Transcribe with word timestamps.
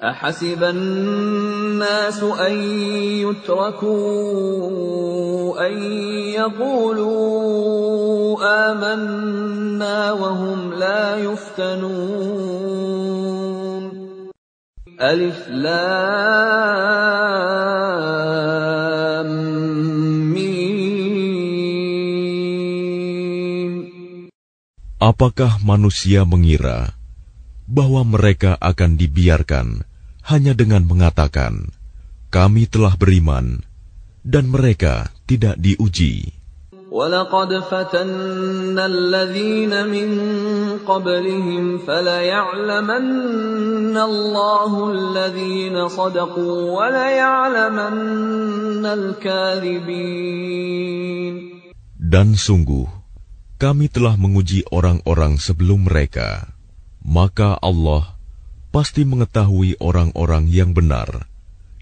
Ahasiban 0.00 0.76
الناس 1.76 2.24
أن 2.24 2.56
يتركوا 3.28 3.92
أن 5.68 5.74
يقولوا 6.32 7.20
آمنا 8.72 10.12
وهم 10.12 10.72
لا 10.72 11.16
يفتنون 11.16 12.56
ألف 15.00 15.48
لام 15.48 15.68
ميم 20.32 20.96
Apakah 24.96 25.60
manusia 25.60 26.24
mengira 26.24 26.96
bahwa 27.68 28.00
mereka 28.08 28.56
akan 28.56 28.96
dibiarkan 28.96 29.84
hanya 30.26 30.52
dengan 30.52 30.84
mengatakan, 30.84 31.70
"Kami 32.34 32.66
telah 32.66 32.98
beriman," 32.98 33.62
dan 34.26 34.50
mereka 34.50 35.14
tidak 35.30 35.54
diuji. 35.62 36.34
ولقد 36.96 37.50
فتنا 37.66 38.86
الذين 38.86 39.90
من 39.90 40.08
قبلهم 40.86 41.78
فليعلمن 41.78 43.96
الله 43.96 44.92
الذين 44.92 45.88
صدقوا 45.88 46.72
وليعلمن 46.72 48.86
الكاذبين 48.86 50.46
Dan 52.06 52.38
sungguh, 52.38 52.86
kami 53.58 53.90
telah 53.90 54.14
menguji 54.14 54.62
orang-orang 54.70 55.42
sebelum 55.42 55.90
mereka. 55.90 56.54
Maka 57.02 57.58
Allah 57.58 58.14
pasti 58.74 59.08
mengetahui 59.08 59.80
orang-orang 59.80 60.50
yang 60.52 60.76
benar 60.76 61.24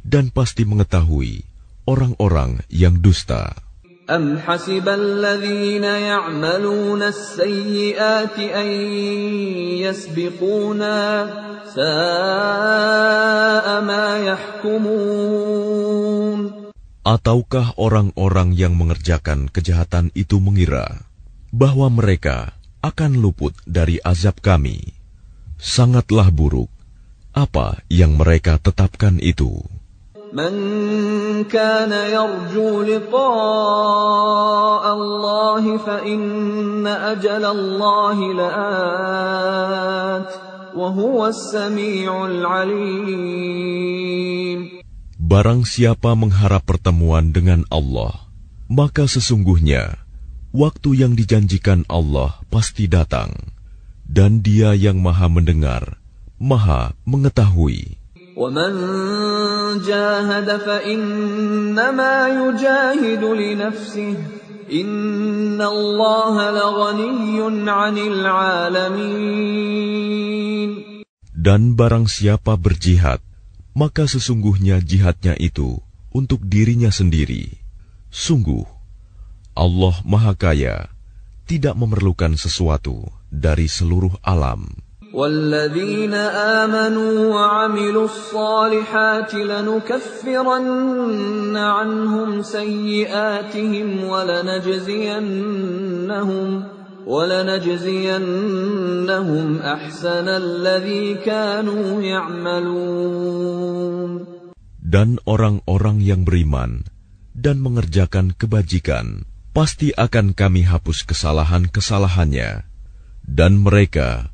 dan 0.05 0.31
pasti 0.31 0.63
mengetahui 0.69 1.43
orang-orang 1.89 2.63
yang 2.71 3.01
dusta. 3.01 3.57
أم 4.05 4.37
حسب 4.37 4.85
الذين 4.85 5.85
يعملون 5.85 7.03
السيئات 7.03 8.37
أن 8.37 8.69
يسبقونا 9.81 11.01
ساء 11.73 13.67
ما 13.81 14.07
يحكمون 14.29 15.65
Ataukah 17.05 17.77
orang-orang 17.77 18.57
yang 18.57 18.77
mengerjakan 18.77 19.53
kejahatan 19.53 20.09
itu 20.17 20.41
mengira 20.41 21.05
bahwa 21.53 21.93
mereka 21.93 22.57
akan 22.81 23.21
luput 23.21 23.53
dari 23.69 24.01
azab 24.05 24.41
kami? 24.41 24.93
Sangatlah 25.61 26.33
buruk 26.33 26.73
apa 27.35 27.83
yang 27.91 28.15
mereka 28.19 28.59
tetapkan 28.63 29.19
itu. 29.19 29.63
من 30.35 31.47
كان 31.47 31.95
يرجو 31.95 32.83
لقاء 32.83 33.23
الله 34.99 35.79
فإن 35.79 36.87
أجل 36.87 37.45
الله 37.45 38.19
لآت 38.35 40.29
وهو 40.75 41.27
السميع 41.31 42.11
العليم 42.27 43.55
Barang 45.25 45.65
siapa 45.65 46.13
mengharap 46.19 46.69
pertemuan 46.69 47.33
dengan 47.33 47.65
Allah, 47.73 48.29
maka 48.69 49.09
sesungguhnya 49.09 49.97
waktu 50.53 51.01
yang 51.01 51.17
dijanjikan 51.17 51.89
Allah 51.89 52.37
pasti 52.53 52.85
datang, 52.91 53.33
dan 54.05 54.45
Dia 54.45 54.77
yang 54.77 55.01
Maha 55.01 55.33
Mendengar, 55.33 55.97
Maha 56.39 56.93
Mengetahui. 57.07 58.05
ومن 58.35 58.73
جاهد 59.87 60.49
فإنما 60.67 62.15
يجاهد 62.29 63.23
لنفسه 63.23 64.17
إن 64.73 65.63
الله 65.63 66.35
لغني 66.51 67.39
عن 67.71 67.99
العالمين 67.99 69.55
Dan 71.45 71.77
barang 71.77 72.09
siapa 72.09 72.57
berjihad, 72.57 73.21
maka 73.77 74.09
sesungguhnya 74.09 74.81
jihadnya 74.81 75.37
itu 75.37 75.77
untuk 76.09 76.41
dirinya 76.41 76.89
sendiri. 76.89 77.53
Sungguh, 78.09 78.65
Allah 79.53 79.93
Maha 80.09 80.33
Kaya, 80.33 80.89
tidak 81.45 81.77
memerlukan 81.77 82.33
sesuatu 82.41 83.05
dari 83.29 83.69
seluruh 83.69 84.17
alam. 84.25 84.73
والذين 85.15 86.15
آمنوا 86.65 87.15
وعملوا 87.31 88.05
الصالحات 88.05 89.35
لنكفرن 89.35 90.75
عنهم 91.57 92.43
سيئاتهم 92.43 94.05
ولنجزينهم 94.05 95.45
ولنجزينهم 97.07 98.27
أحسن 99.59 100.29
الذي 100.29 101.15
كانوا 101.23 102.03
يعملون 102.03 103.55
Dan 104.85 105.19
orang-orang 105.27 105.99
yang 106.03 106.23
beriman 106.23 106.87
dan 107.35 107.59
mengerjakan 107.59 108.31
kebajikan, 108.31 109.27
pasti 109.51 109.91
akan 109.91 110.39
kami 110.39 110.63
hapus 110.63 111.03
kesalahan-kesalahannya. 111.03 112.63
Dan 113.27 113.59
mereka 113.65 114.28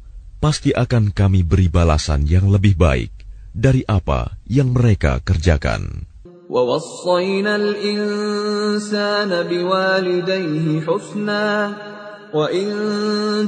pasti 0.44 0.72
akan 0.72 1.12
kami 1.12 1.44
beri 1.44 1.68
balasan 1.68 2.24
yang 2.24 2.48
lebih 2.48 2.74
baik 2.74 3.12
dari 3.52 3.84
apa 3.84 4.40
yang 4.48 4.72
mereka 4.72 5.20
kerjakan. 5.20 6.10
ووصينا 6.50 7.56
الإنسان 7.56 9.30
بوالديه 9.46 10.80
حسنا 10.82 11.74
وإن 12.34 12.68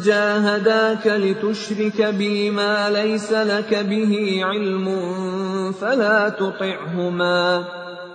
جاهداك 0.04 1.06
لتشرك 1.06 2.02
بي 2.02 2.50
ما 2.50 2.90
ليس 2.90 3.32
لك 3.32 3.74
به 3.74 4.40
علم 4.42 4.86
فلا 5.72 6.28
تطعهما 6.28 7.64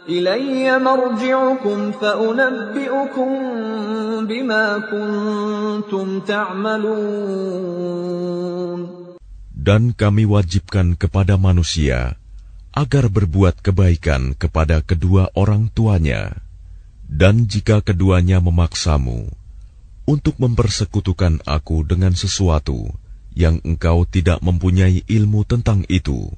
إلي 0.07 0.79
مرجعكم 0.79 1.91
فأنبئكم 1.91 3.29
بما 4.23 4.65
كنتم 4.87 6.19
تعملون 6.23 6.97
Dan 9.67 9.91
kami 9.91 10.23
wajibkan 10.23 10.95
kepada 10.95 11.35
manusia 11.35 12.15
agar 12.71 13.11
berbuat 13.11 13.59
kebaikan 13.59 14.31
kepada 14.39 14.79
kedua 14.79 15.27
orang 15.35 15.67
tuanya. 15.67 16.39
Dan 17.03 17.51
jika 17.51 17.83
keduanya 17.83 18.39
memaksamu 18.39 19.27
untuk 20.07 20.39
mempersekutukan 20.39 21.43
aku 21.43 21.83
dengan 21.83 22.15
sesuatu 22.15 22.95
yang 23.35 23.59
engkau 23.67 24.07
tidak 24.07 24.39
mempunyai 24.39 25.03
ilmu 25.03 25.43
tentang 25.43 25.83
itu, 25.91 26.31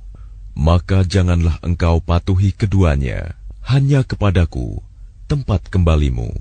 maka 0.57 1.05
janganlah 1.05 1.61
engkau 1.61 2.01
patuhi 2.01 2.49
keduanya 2.49 3.37
hanya 3.65 4.01
kepadaku 4.01 4.81
tempat 5.29 5.69
kembalimu. 5.69 6.33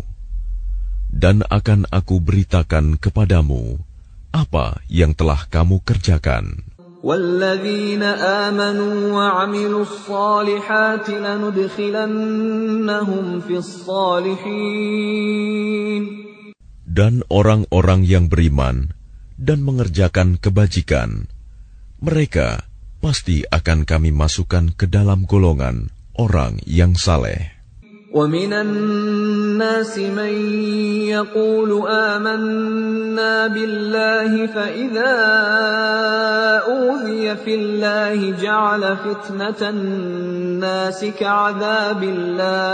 Dan 1.09 1.41
akan 1.49 1.89
aku 1.89 2.21
beritakan 2.21 3.01
kepadamu 3.01 3.81
apa 4.33 4.81
yang 4.93 5.17
telah 5.17 5.49
kamu 5.49 5.81
kerjakan. 5.85 6.69
والذين 6.99 8.03
آمنوا 8.03 9.15
وعملوا 9.15 9.83
الصالحات 9.83 11.07
لندخلنهم 11.11 12.45
في 13.41 13.55
الصالحين 13.63 14.59
Dan 16.89 17.23
orang-orang 17.31 18.03
yang 18.03 18.27
beriman 18.27 18.91
dan 19.39 19.63
mengerjakan 19.63 20.35
kebajikan, 20.35 21.31
mereka 22.03 22.67
pasti 22.99 23.47
akan 23.47 23.87
kami 23.87 24.11
masukkan 24.11 24.75
ke 24.75 24.91
dalam 24.91 25.23
golongan 25.23 25.95
orang 26.18 26.62
yang 26.66 26.94
saleh. 26.98 27.54
ومن 28.14 28.54
الناس 28.54 29.98
من 29.98 30.34
يقول 31.10 31.88
آمنا 31.90 33.48
بالله 33.48 34.48
فإذا 34.48 35.16
أوذي 36.70 37.36
في 37.36 37.56
الله 37.56 38.32
جعل 38.42 38.98
فتنة 38.98 39.70
الناس 39.70 41.06
كعذاب 41.06 42.04
الله 42.04 42.74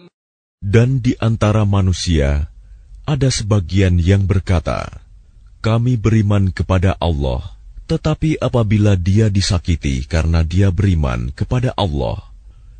Dan 0.61 1.01
di 1.01 1.17
antara 1.17 1.65
manusia 1.65 2.53
ada 3.03 3.27
sebagian 3.33 3.97
yang 3.97 4.29
berkata, 4.29 5.03
"Kami 5.59 5.97
beriman 5.97 6.53
kepada 6.53 6.95
Allah." 7.01 7.57
Tetapi 7.91 8.39
apabila 8.39 8.95
dia 8.95 9.27
disakiti 9.27 10.07
karena 10.07 10.47
dia 10.47 10.71
beriman 10.71 11.27
kepada 11.35 11.75
Allah, 11.75 12.23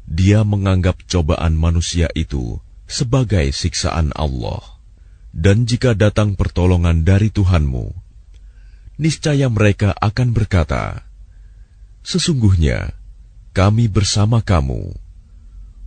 dia 0.07 0.45
menganggap 0.47 1.03
cobaan 1.03 1.51
manusia 1.51 2.07
itu 2.15 2.63
sebagai 2.87 3.51
siksaan 3.51 4.15
Allah. 4.15 4.63
Dan 5.35 5.67
jika 5.67 5.91
datang 5.91 6.39
pertolongan 6.39 7.03
dari 7.03 7.27
Tuhanmu, 7.27 7.91
niscaya 9.03 9.51
mereka 9.51 9.91
akan 9.99 10.31
berkata, 10.31 11.03
"Sesungguhnya 12.07 12.95
kami 13.51 13.91
bersama 13.91 14.39
kamu." 14.39 15.10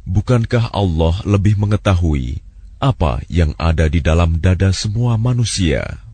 Bukankah 0.04 0.68
Allah 0.76 1.16
lebih 1.24 1.56
mengetahui 1.56 2.44
apa 2.76 3.24
yang 3.32 3.56
ada 3.56 3.88
di 3.88 4.04
dalam 4.04 4.36
dada 4.36 4.68
semua 4.76 5.16
manusia? 5.16 6.04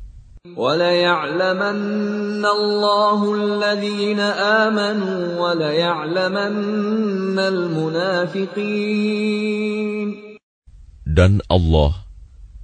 Dan 11.11 11.33
Allah 11.51 11.93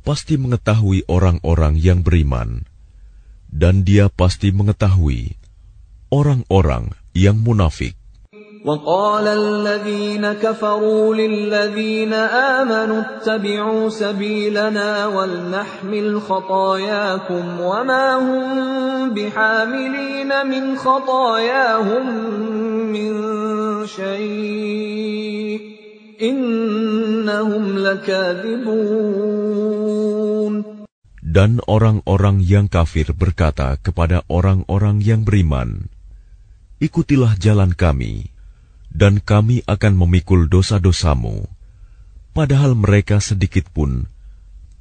pasti 0.06 0.34
mengetahui 0.38 0.98
orang-orang 1.10 1.74
yang 1.82 2.06
beriman, 2.06 2.62
dan 3.50 3.82
Dia 3.82 4.06
pasti 4.06 4.54
mengetahui 4.54 5.34
orang-orang 6.14 6.94
yang 7.10 7.42
munafik. 7.42 7.95
وقال 8.65 9.25
الذين 9.27 10.33
كفروا 10.37 11.15
للذين 11.15 12.13
آمنوا 12.13 13.01
اتبعوا 13.01 13.89
سبيلنا 13.89 15.07
ولنحمل 15.07 16.21
خطاياكم 16.21 17.61
وما 17.61 18.15
هم 18.21 19.09
بحاملين 19.13 20.31
من 20.45 20.77
خطاياهم 20.77 22.05
من 22.93 23.11
شيء 23.87 25.59
إنهم 26.21 27.77
لكاذبون 27.77 29.41
Dan 31.31 31.63
orang-orang 31.63 32.43
yang 32.43 32.67
kafir 32.67 33.15
berkata 33.15 33.79
kepada 33.79 34.19
orang-orang 34.27 34.99
yang 34.99 35.23
beriman, 35.23 35.87
Ikutilah 36.83 37.39
jalan 37.39 37.71
kami, 37.71 38.34
dan 38.95 39.23
kami 39.23 39.63
akan 39.63 39.93
memikul 39.95 40.51
dosa-dosamu, 40.51 41.47
padahal 42.35 42.75
mereka 42.75 43.23
sedikit 43.23 43.71
pun 43.71 44.07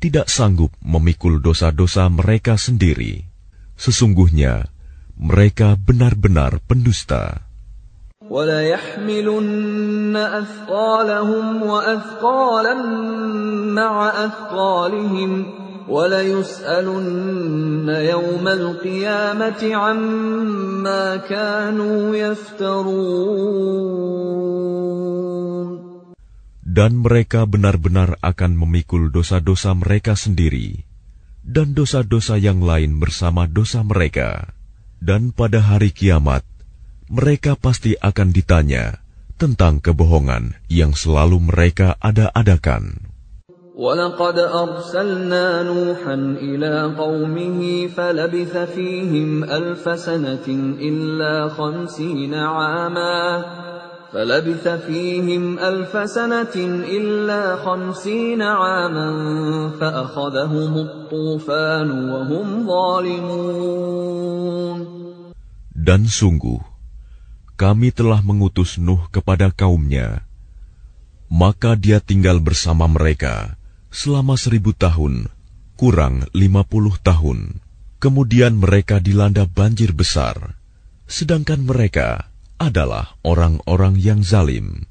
tidak 0.00 0.32
sanggup 0.32 0.72
memikul 0.80 1.38
dosa-dosa 1.38 2.08
mereka 2.08 2.56
sendiri. 2.56 3.28
Sesungguhnya 3.76 4.72
mereka 5.20 5.76
benar-benar 5.76 6.64
pendusta. 6.64 7.44
وَلَيَحْمِلُنَّ 8.30 10.14
أَثْقَالَهُمْ 10.16 11.46
وَأَثْقَالًا 11.66 12.74
مَعَ 13.74 13.94
أَثْقَالِهِمْ 14.08 15.30
وليسألن 15.90 17.88
يوم 17.88 18.48
القيامة 18.48 19.74
عما 19.74 21.16
كانوا 21.16 22.16
يفترون 22.16 23.50
Dan 26.70 27.02
mereka 27.02 27.50
benar-benar 27.50 28.14
akan 28.22 28.54
memikul 28.54 29.10
dosa-dosa 29.10 29.74
mereka 29.74 30.14
sendiri 30.14 30.86
dan 31.42 31.74
dosa-dosa 31.74 32.38
yang 32.38 32.62
lain 32.62 33.02
bersama 33.02 33.50
dosa 33.50 33.82
mereka. 33.82 34.54
Dan 35.02 35.34
pada 35.34 35.58
hari 35.58 35.90
kiamat, 35.90 36.46
mereka 37.10 37.58
pasti 37.58 37.98
akan 37.98 38.30
ditanya 38.30 39.02
tentang 39.34 39.82
kebohongan 39.82 40.54
yang 40.70 40.94
selalu 40.94 41.42
mereka 41.42 41.98
ada-adakan. 41.98 43.03
ولقد 43.80 44.38
أرسلنا 44.38 45.62
نوحا 45.62 46.14
إلى 46.36 46.94
قومه 46.98 47.86
فلبث 47.86 48.56
فيهم 48.56 49.44
ألف 49.44 50.00
سنة 50.00 50.46
إلا 50.76 51.48
خمسين 51.48 52.34
عاما 52.34 53.44
فلبث 54.12 54.68
فيهم 54.68 55.58
ألف 55.58 56.10
سنة 56.10 56.56
إلا 56.84 57.56
خمسين 57.56 58.42
عاما 58.42 59.10
فأخذهم 59.80 60.72
الطوفان 60.76 61.88
وهم 62.10 62.66
ظالمون 62.66 64.20
Dan 65.80 66.04
sungguh, 66.04 66.60
kami 67.56 67.88
telah 67.88 68.20
mengutus 68.20 68.76
Nuh 68.76 69.08
kepada 69.08 69.48
kaumnya, 69.48 70.28
maka 71.32 71.72
dia 71.72 72.04
tinggal 72.04 72.36
bersama 72.44 72.84
mereka 72.84 73.56
selama 73.95 74.35
seribu 74.35 74.75
tahun, 74.75 75.31
kurang 75.79 76.27
lima 76.35 76.67
puluh 76.67 76.99
tahun. 76.99 77.63
Kemudian 78.03 78.59
mereka 78.59 78.99
dilanda 78.99 79.47
banjir 79.47 79.95
besar, 79.95 80.59
sedangkan 81.07 81.63
mereka 81.63 82.27
adalah 82.59 83.15
orang-orang 83.23 83.95
yang 83.95 84.19
zalim. 84.19 84.83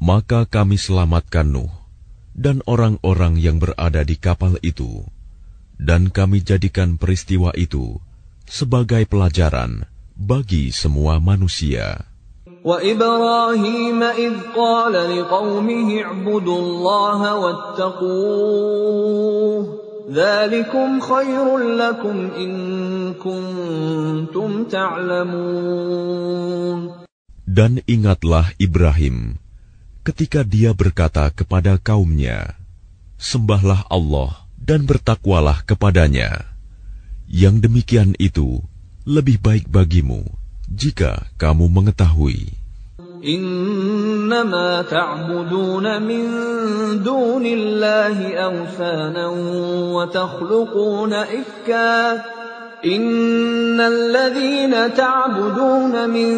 Maka 0.00 0.40
kami 0.48 0.76
selamatkan 0.80 1.46
Nuh 1.52 1.72
dan 2.32 2.64
orang-orang 2.64 3.36
yang 3.36 3.60
berada 3.60 4.00
di 4.08 4.16
kapal 4.16 4.56
itu 4.64 5.04
dan 5.79 6.11
kami 6.11 6.43
jadikan 6.43 6.99
peristiwa 6.99 7.55
itu 7.55 8.03
sebagai 8.43 9.07
pelajaran 9.07 9.87
bagi 10.19 10.75
semua 10.75 11.23
manusia. 11.23 12.09
وإبراهيم 12.59 14.03
إذ 14.03 14.51
قال 14.51 14.91
لقومه 14.91 16.01
اعبدوا 16.03 16.59
الله 16.59 17.35
واتقوه 17.39 18.59
ذلكم 20.11 20.99
خير 20.99 21.57
لكم 21.57 22.17
إن 22.35 22.51
كنتم 23.15 24.63
تعلمون 24.67 26.09
Dan 27.49 27.81
ingatlah 27.89 28.53
Ibrahim 28.61 29.39
ketika 30.03 30.43
dia 30.45 30.75
berkata 30.75 31.31
kepada 31.31 31.79
kaumnya, 31.81 32.59
Sembahlah 33.19 33.87
Allah 33.87 34.42
dan 34.63 34.85
bertakwalah 34.85 35.63
kepadanya. 35.65 36.45
Yang 37.29 37.69
demikian 37.69 38.11
itu 38.17 38.61
lebih 39.05 39.37
baik 39.41 39.69
bagimu 39.69 40.25
jika 40.69 41.29
kamu 41.37 41.69
mengetahui. 41.69 42.59
إنما 43.19 44.81
تعبدون 44.81 46.01
من 46.01 46.23
دون 47.03 47.45
الله 47.45 48.17
أوثانا 48.33 49.27
وتخلقون 49.91 51.13
إفكا 51.13 52.23
Innalladzina 52.84 54.92
ta'buduna 54.92 56.04
min 56.04 56.36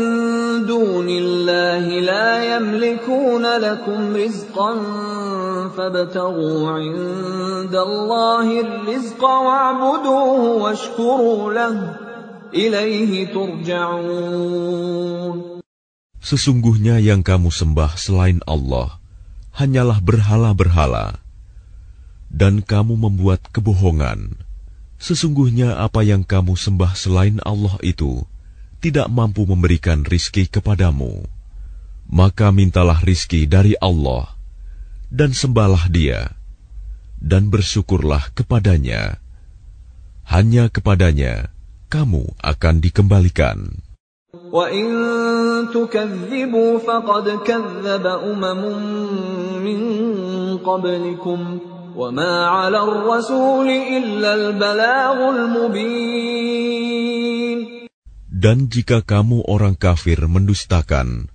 dunillahi 0.62 2.06
la 2.06 2.54
yamlikuna 2.54 3.58
lakum 3.58 4.14
rizqan 4.14 4.78
fabtaghu 5.74 6.70
'indallahi 6.70 8.62
rizqa 8.86 9.26
wa'buduhu 9.26 10.62
ilaihi 12.54 13.26
turja'un. 13.34 15.34
Sesungguhnya 16.22 17.02
yang 17.02 17.26
kamu 17.26 17.50
sembah 17.50 17.98
selain 17.98 18.38
Allah 18.46 19.02
hanyalah 19.58 19.98
berhala-berhala 19.98 21.18
dan 22.30 22.62
kamu 22.62 22.94
membuat 22.98 23.42
kebohongan. 23.50 24.45
Sesungguhnya 25.05 25.81
apa 25.81 26.05
yang 26.05 26.21
kamu 26.21 26.53
sembah 26.53 26.93
selain 26.93 27.41
Allah 27.41 27.73
itu 27.81 28.21
tidak 28.81 29.09
mampu 29.09 29.45
memberikan 29.49 30.05
rizki 30.05 30.45
kepadamu. 30.45 31.25
Maka 32.11 32.53
mintalah 32.53 33.01
rizki 33.01 33.49
dari 33.49 33.73
Allah, 33.79 34.35
dan 35.09 35.31
sembahlah 35.31 35.89
dia, 35.89 36.35
dan 37.21 37.47
bersyukurlah 37.49 38.33
kepadanya. 38.35 39.21
Hanya 40.27 40.67
kepadanya 40.67 41.49
kamu 41.89 42.35
akan 42.41 42.75
dikembalikan. 42.81 43.81
وَإِن 44.51 44.87
تُكَذِّبُوا 45.71 46.71
فَقَدْ 46.83 47.25
كَذَّبَ 47.47 48.05
أُمَمٌ 48.07 48.61
مِّن 49.59 49.79
قَبْلِكُمْ 50.63 51.39
وَمَا 51.95 52.33
عَلَى 52.47 52.79
الرَّسُولِ 52.79 53.67
إِلَّا 53.69 54.31
الْبَلَاغُ 54.33 55.17
الْمُبِينُ 55.35 56.61
Dan 58.31 58.73
jika 58.73 59.05
kamu 59.05 59.45
orang 59.45 59.77
kafir 59.77 60.17
mendustakan, 60.25 61.29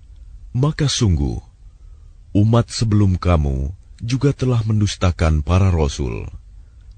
maka 0.51 0.91
sungguh 0.91 1.39
umat 2.35 2.67
sebelum 2.67 3.15
kamu 3.15 3.71
juga 4.03 4.35
telah 4.35 4.59
mendustakan 4.67 5.39
para 5.39 5.71
rasul, 5.71 6.27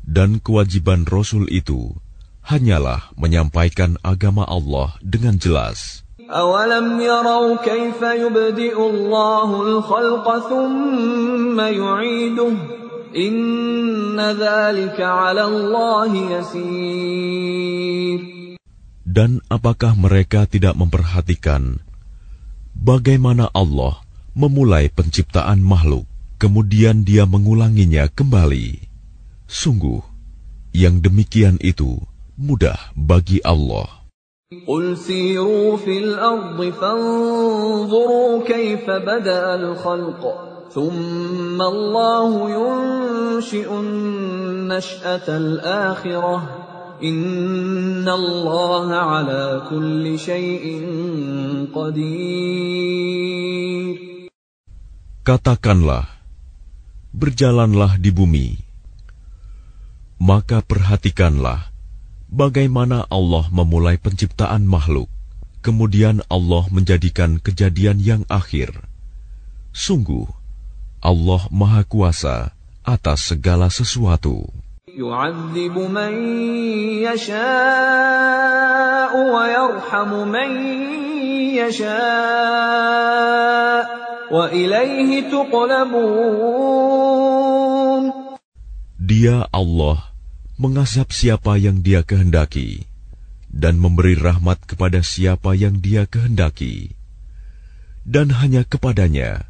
dan 0.01 0.41
kewajiban 0.41 1.05
rasul 1.05 1.45
itu 1.53 1.93
hanyalah 2.41 3.13
menyampaikan 3.19 4.01
agama 4.01 4.49
Allah 4.49 4.97
dengan 5.05 5.37
jelas. 5.37 6.01
أَوَلَمْ 6.29 7.01
يَرَوْا 7.01 7.57
كَيْفَ 7.65 8.01
يُبْدِئُ 8.01 8.77
اللَّهُ 8.77 9.49
الْخَلْقَ 9.61 10.25
ثُمَّ 10.49 11.57
يُعِيدُهُ 11.57 12.82
إِنَّ 13.15 14.19
ذَلِكَ 14.19 15.01
عَلَى 15.01 15.43
اللَّهِ 15.43 16.11
يَسِيرٌ 16.37 18.19
Dan 19.09 19.41
apakah 19.49 19.97
mereka 19.97 20.45
tidak 20.45 20.77
memperhatikan 20.77 21.81
bagaimana 22.77 23.49
Allah 23.49 24.05
memulai 24.37 24.93
penciptaan 24.93 25.65
makhluk, 25.65 26.05
kemudian 26.37 27.01
Dia 27.01 27.25
mengulanginya 27.25 28.05
kembali? 28.13 28.85
Sungguh, 29.49 30.05
yang 30.77 31.01
demikian 31.01 31.57
itu 31.57 31.97
mudah 32.37 32.77
bagi 32.93 33.41
Allah. 33.41 33.99
قل 34.49 34.97
سيروا 34.97 35.77
في 35.77 35.97
الأرض 35.97 36.73
فانظروا 36.73 38.43
كيف 38.49 38.89
بدأ 38.89 39.55
الخلق 39.55 40.23
ثم 40.73 41.57
الله 41.61 42.31
ينشئ 42.49 43.69
النشأة 43.73 45.27
الآخرة 45.27 46.37
إن 47.03 48.05
الله 48.09 48.87
على 48.93 49.65
كل 49.69 50.19
شيء 50.19 50.65
قدير 51.73 53.29
Katakanlah, 55.19 56.09
berjalanlah 57.13 58.01
di 58.01 58.09
bumi, 58.09 58.57
maka 60.17 60.65
perhatikanlah 60.65 61.69
bagaimana 62.33 63.05
Allah 63.13 63.45
memulai 63.53 64.01
penciptaan 64.01 64.65
makhluk, 64.65 65.05
kemudian 65.61 66.25
Allah 66.33 66.65
menjadikan 66.73 67.37
kejadian 67.37 68.01
yang 68.01 68.25
akhir. 68.25 68.73
Sungguh, 69.69 70.25
Allah 71.03 71.47
Maha 71.47 71.87
Kuasa 71.87 72.51
atas 72.83 73.31
segala 73.31 73.71
sesuatu. 73.71 74.49
يعذب 74.89 75.77
من 75.77 76.13
يشاء 77.07 78.51
ويرحم 79.15 80.11
من 80.27 80.49
يشاء 81.61 82.79
وإليه 84.33 85.31
تقلبون 85.31 86.49
Dia 88.99 89.49
Allah 89.49 90.13
mengazab 90.61 91.09
siapa 91.09 91.57
yang 91.57 91.81
Dia 91.81 92.05
kehendaki 92.05 92.85
dan 93.49 93.81
memberi 93.81 94.13
rahmat 94.13 94.61
kepada 94.69 95.01
siapa 95.01 95.57
yang 95.57 95.81
Dia 95.81 96.05
kehendaki. 96.05 96.93
Dan 98.05 98.29
hanya 98.37 98.61
kepadanya 98.65 99.49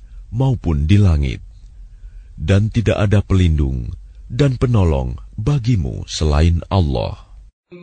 maupun 0.30 0.86
di 0.88 0.98
langit. 1.00 1.40
Dan 2.36 2.68
tidak 2.68 3.08
ada 3.08 3.24
pelindung 3.24 3.90
dan 4.28 4.60
penolong 4.60 5.16
bagimu 5.38 6.04
selain 6.04 6.60
Allah. 6.68 7.26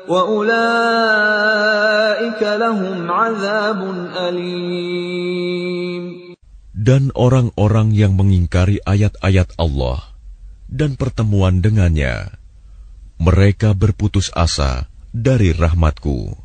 وأولئك 0.08 0.82
لهم 2.42 3.10
عذاب 3.10 4.08
أليم 4.16 5.61
dan 6.83 7.15
orang-orang 7.15 7.95
yang 7.95 8.19
mengingkari 8.19 8.83
ayat-ayat 8.83 9.55
Allah 9.55 10.03
dan 10.67 10.99
pertemuan 10.99 11.63
dengannya, 11.63 12.35
mereka 13.23 13.71
berputus 13.71 14.27
asa 14.35 14.91
dari 15.15 15.55
rahmatku, 15.55 16.35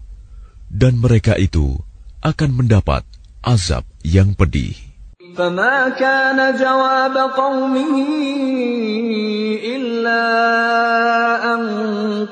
dan 0.70 1.02
mereka 1.02 1.34
itu 1.34 1.82
akan 2.22 2.54
mendapat 2.54 3.02
azab 3.42 3.82
yang 4.06 4.38
pedih. 4.38 4.87
فما 5.37 5.89
كان 5.89 6.57
جواب 6.57 7.17
قومه 7.17 8.05
إلا 9.75 10.23
أن 11.53 11.61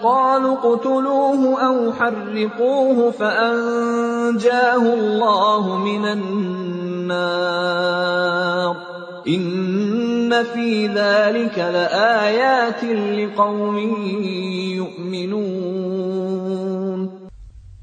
قالوا 0.04 0.54
اقتلوه 0.58 1.62
أو 1.68 1.94
حرقوه 1.94 3.12
فأنجاه 3.12 4.94
الله 4.94 5.78
من 5.78 6.06
النار 6.06 7.52
إن 9.28 10.44
في 10.54 10.88
ذلك 10.88 11.58
لآيات 11.58 12.84
لقوم 13.18 13.78
يؤمنون 14.78 16.42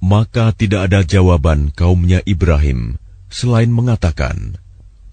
Maka 0.09 0.57
tidak 0.57 0.89
ada 0.89 1.05
jawaban 1.05 1.69
kaumnya 1.77 2.25
Ibrahim 2.25 2.97
selain 3.29 3.69
mengatakan, 3.69 4.57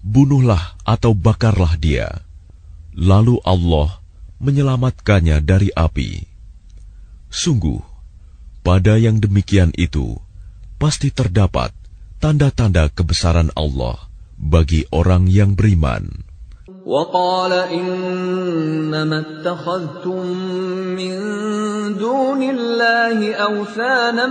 bunuhlah 0.06 0.78
atau 0.86 1.12
bakarlah 1.12 1.74
dia. 1.74 2.22
Lalu 2.96 3.42
Allah 3.42 3.98
menyelamatkannya 4.38 5.42
dari 5.42 5.74
api. 5.74 6.24
Sungguh, 7.32 7.82
pada 8.62 8.96
yang 8.96 9.20
demikian 9.20 9.74
itu 9.76 10.16
pasti 10.80 11.10
terdapat 11.12 11.74
tanda-tanda 12.22 12.88
kebesaran 12.88 13.52
Allah 13.52 13.98
bagi 14.38 14.86
orang 14.92 15.28
yang 15.28 15.52
beriman. 15.58 16.24
وقال 16.86 17.52
إنما 17.52 19.18
اتخذتم 19.18 20.22
من 20.94 21.14
دون 21.98 22.42
الله 22.42 23.34
أوثانا 23.34 24.26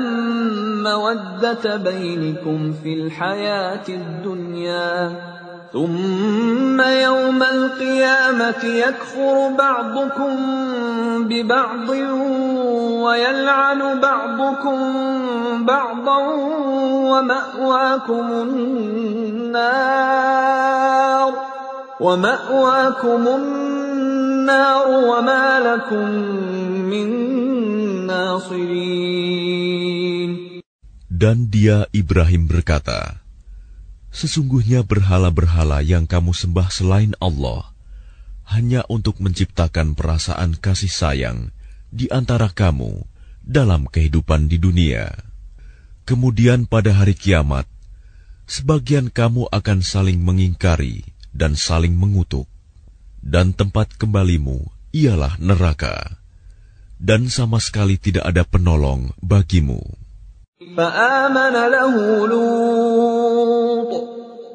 مودة 0.87 1.77
بينكم 1.77 2.73
في 2.83 2.93
الحياة 2.93 3.87
الدنيا 3.89 5.35
ثم 5.72 6.80
يوم 6.80 7.42
القيامة 7.42 8.64
يكفر 8.64 9.48
بعضكم 9.58 10.36
ببعض 11.28 11.88
ويلعن 13.06 14.00
بعضكم 14.00 14.78
بعضا 15.66 16.18
ومأواكم 17.10 18.26
النار 18.42 19.70
ومأواكم 22.00 23.22
النار 23.28 24.86
وما 24.88 25.60
لكم 25.60 26.10
من 26.90 27.08
ناصرين. 28.10 29.70
Dan 31.20 31.52
dia 31.52 31.84
Ibrahim 31.92 32.48
berkata, 32.48 33.19
Sesungguhnya 34.10 34.82
berhala-berhala 34.82 35.86
yang 35.86 36.04
kamu 36.04 36.34
sembah 36.34 36.68
selain 36.68 37.14
Allah 37.22 37.70
hanya 38.50 38.82
untuk 38.90 39.22
menciptakan 39.22 39.94
perasaan 39.94 40.58
kasih 40.58 40.90
sayang 40.90 41.54
di 41.94 42.10
antara 42.10 42.50
kamu 42.50 43.06
dalam 43.46 43.86
kehidupan 43.86 44.50
di 44.50 44.58
dunia. 44.58 45.14
Kemudian 46.02 46.66
pada 46.66 46.90
hari 46.90 47.14
kiamat, 47.14 47.70
sebagian 48.50 49.14
kamu 49.14 49.46
akan 49.54 49.78
saling 49.86 50.18
mengingkari 50.18 51.06
dan 51.30 51.54
saling 51.54 51.94
mengutuk, 51.94 52.50
dan 53.22 53.54
tempat 53.54 53.94
kembalimu 53.94 54.66
ialah 54.90 55.38
neraka, 55.38 56.18
dan 56.98 57.30
sama 57.30 57.62
sekali 57.62 57.94
tidak 57.94 58.26
ada 58.26 58.42
penolong 58.42 59.14
bagimu. 59.22 59.99
فآمن 60.59 61.55
له 61.71 61.95
لوط 62.27 63.91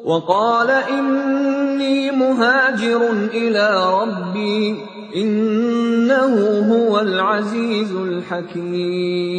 وقال 0.05 0.71
إني 0.71 2.11
مهاجر 2.11 3.13
إلى 3.37 3.67
ربي 4.01 4.77
إنه 5.17 6.35
هو 6.73 7.01
العزيز 7.01 7.93
الحكيم 7.93 9.31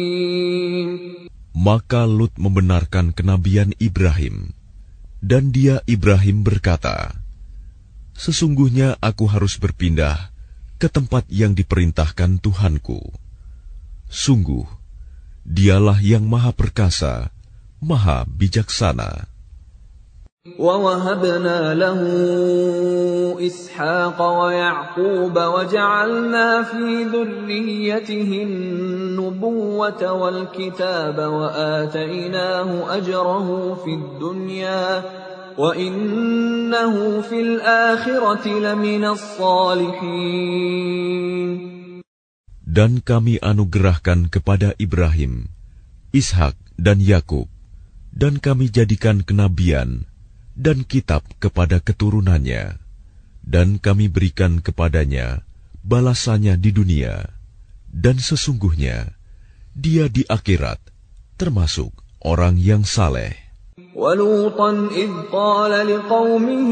Maka 1.62 2.10
Lut 2.10 2.34
membenarkan 2.42 3.14
kenabian 3.14 3.70
Ibrahim, 3.78 4.50
dan 5.22 5.54
dia 5.54 5.78
Ibrahim 5.86 6.42
berkata, 6.42 7.14
Sesungguhnya 8.18 8.98
aku 8.98 9.30
harus 9.30 9.62
berpindah 9.62 10.34
ke 10.82 10.90
tempat 10.90 11.22
yang 11.30 11.54
diperintahkan 11.54 12.42
Tuhanku. 12.42 12.98
Sungguh, 14.10 14.75
Dialah 15.47 16.03
yang 16.03 16.27
Maha 16.27 16.51
Perkasa, 16.51 17.31
Maha 17.79 18.27
Bijaksana. 18.27 19.31
ووهبنا 20.59 21.73
له 21.75 21.99
إسحاق 23.47 24.39
ويعقوب 24.39 25.35
وجعلنا 25.39 26.63
في 26.63 27.03
ذريته 27.03 28.43
النبوة 28.43 30.11
والكتاب 30.11 31.17
وآتيناه 31.19 32.97
أجره 32.97 33.75
في 33.83 33.93
الدنيا 33.93 35.03
وإنه 35.57 37.21
في 37.21 37.39
الآخرة 37.41 38.47
لمن 38.47 39.05
الصالحين 39.05 40.57
Dan 42.77 43.01
kami 43.01 43.41
anugerahkan 43.41 44.29
kepada 44.29 44.77
Ibrahim, 44.77 45.49
Ishak 46.13 46.53
dan 46.77 47.01
Yakub, 47.01 47.49
dan 48.13 48.37
kami 48.37 48.69
jadikan 48.69 49.25
kenabian 49.25 50.05
dan 50.53 50.85
kitab 50.85 51.25
kepada 51.41 51.81
keturunannya, 51.81 52.77
dan 53.41 53.81
kami 53.81 54.13
berikan 54.13 54.61
kepadanya 54.61 55.41
balasannya 55.81 56.53
di 56.61 56.69
dunia, 56.69 57.33
dan 57.89 58.21
sesungguhnya 58.21 59.09
dia 59.73 60.05
di 60.05 60.21
akhirat 60.29 60.77
termasuk 61.33 61.89
orang 62.21 62.61
yang 62.61 62.85
saleh. 62.85 63.46
ولوطا 63.96 64.70
إذ 64.92 65.10
قال 65.32 65.72
لقومه 65.88 66.70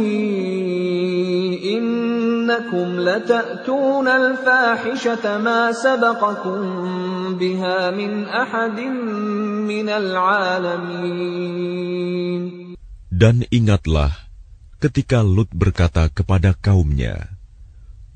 إنكم 1.64 2.88
لتأتون 3.00 4.08
الفاحشة 4.08 5.24
ما 5.38 5.72
سبقكم 5.72 6.60
بها 7.40 7.90
من 7.90 8.24
أحد 8.28 8.78
من 9.64 9.88
العالمين 9.88 11.32
Dan 13.10 13.44
ingatlah 13.52 14.16
ketika 14.80 15.20
Lut 15.20 15.52
berkata 15.52 16.08
kepada 16.08 16.56
kaumnya, 16.56 17.36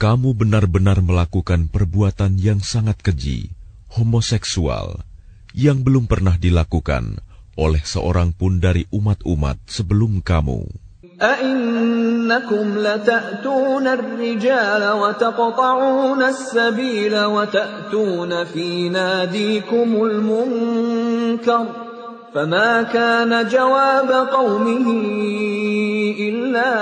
Kamu 0.00 0.32
benar-benar 0.32 1.04
melakukan 1.04 1.68
perbuatan 1.68 2.40
yang 2.40 2.64
sangat 2.64 3.04
keji, 3.04 3.52
homoseksual, 3.92 5.04
yang 5.52 5.84
belum 5.84 6.08
pernah 6.08 6.40
dilakukan 6.40 7.20
oleh 7.58 7.82
seorang 7.86 8.34
pun 8.34 8.58
dari 8.58 8.86
umat-umat 8.90 9.62
sebelum 9.66 10.20
kamu. 10.22 10.84
أئنكم 11.22 12.78
لتأتون 12.78 13.86
الرجال 13.86 14.92
وتقطعون 14.92 16.22
السبيل 16.22 17.24
وتأتون 17.24 18.44
في 18.44 18.88
ناديكم 18.88 19.88
المنكر 20.04 21.66
فما 22.34 22.82
كان 22.82 23.48
جواب 23.48 24.10
قومه 24.10 24.90
إلا 26.18 26.74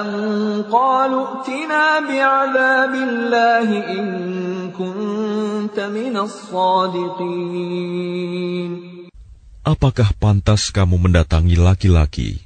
أن 0.00 0.06
قالوا 0.72 1.26
ائتنا 1.26 2.00
بعذاب 2.00 2.94
الله 2.94 3.68
إن 3.92 4.06
كنت 4.72 5.80
من 5.80 6.16
الصادقين 6.16 7.76
Apakah 9.61 10.17
pantas 10.17 10.73
kamu 10.73 10.97
mendatangi 11.05 11.53
laki-laki, 11.53 12.41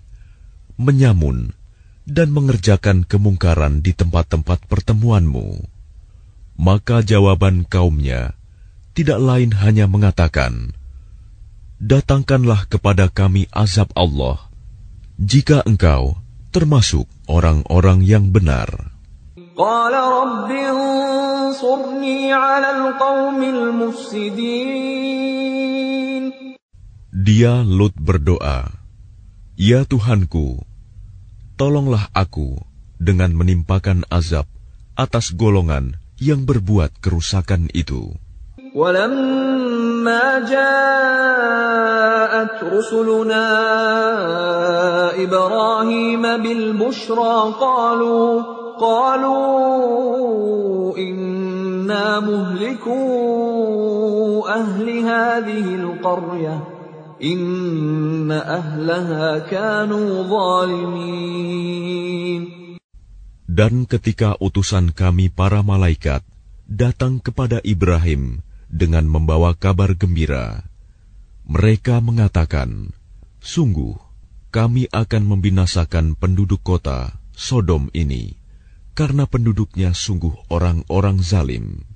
menyamun, 0.75 1.56
dan 2.04 2.28
mengerjakan 2.36 3.08
kemungkaran 3.08 3.80
di 3.80 3.95
tempat-tempat 3.95 4.67
pertemuanmu? 4.67 5.63
Maka 6.60 6.99
jawaban 7.08 7.63
kaumnya 7.63 8.36
tidak 8.91 9.23
lain 9.23 9.56
hanya 9.56 9.88
mengatakan, 9.88 10.75
Datangkanlah 11.80 12.67
kepada 12.67 13.08
kami 13.08 13.47
azab 13.51 13.95
Allah, 13.95 14.51
jika 15.15 15.63
engkau 15.63 16.19
termasuk 16.51 17.08
orang-orang 17.32 18.04
yang 18.04 18.32
benar. 18.32 18.91
Dia 27.14 27.66
Lut 27.66 27.90
berdoa, 27.98 28.70
Ya 29.59 29.83
Tuhanku, 29.83 30.62
tolonglah 31.59 32.07
aku 32.14 32.55
dengan 33.03 33.35
menimpakan 33.35 34.07
azab 34.07 34.46
atas 34.94 35.35
golongan 35.35 35.98
yang 36.22 36.46
berbuat 36.46 37.03
kerusakan 37.03 37.66
itu. 37.74 38.14
ولما 38.70 40.46
جاءت 40.46 41.74
رسلنا 42.62 43.46
إبراهيم 45.18 46.22
بالبشرى 46.22 47.55
قالوا 47.61 48.42
قالوا 48.81 49.38
إنا 50.98 52.20
مهلكو 52.20 53.03
أهل 54.46 54.98
هذه 54.98 55.74
القرية 55.74 56.73
dan 63.45 63.88
ketika 63.88 64.36
utusan 64.43 64.91
kami 64.91 65.32
para 65.32 65.63
malaikat 65.63 66.28
datang 66.67 67.23
kepada 67.23 67.63
Ibrahim 67.63 68.43
dengan 68.67 69.08
membawa 69.08 69.56
kabar 69.56 69.95
gembira, 69.95 70.67
mereka 71.47 72.04
mengatakan, 72.04 72.91
Sungguh, 73.39 73.95
kami 74.51 74.91
akan 74.91 75.23
membinasakan 75.23 76.19
penduduk 76.19 76.67
kota 76.67 77.15
Sodom 77.32 77.88
ini, 77.95 78.36
karena 78.91 79.23
penduduknya 79.23 79.95
sungguh 79.95 80.36
orang-orang 80.51 81.23
zalim. 81.23 81.88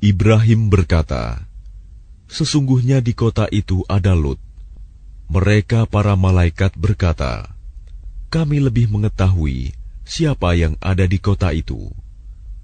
Ibrahim 0.00 0.72
berkata, 0.72 1.44
Sesungguhnya 2.30 3.04
di 3.04 3.12
kota 3.12 3.50
itu 3.52 3.84
ada 3.84 4.16
Lut. 4.16 4.40
Mereka 5.28 5.84
para 5.90 6.16
malaikat 6.16 6.72
berkata, 6.78 7.52
Kami 8.32 8.64
lebih 8.64 8.88
mengetahui 8.88 9.76
siapa 10.08 10.56
yang 10.56 10.78
ada 10.80 11.04
di 11.04 11.20
kota 11.20 11.52
itu 11.52 11.92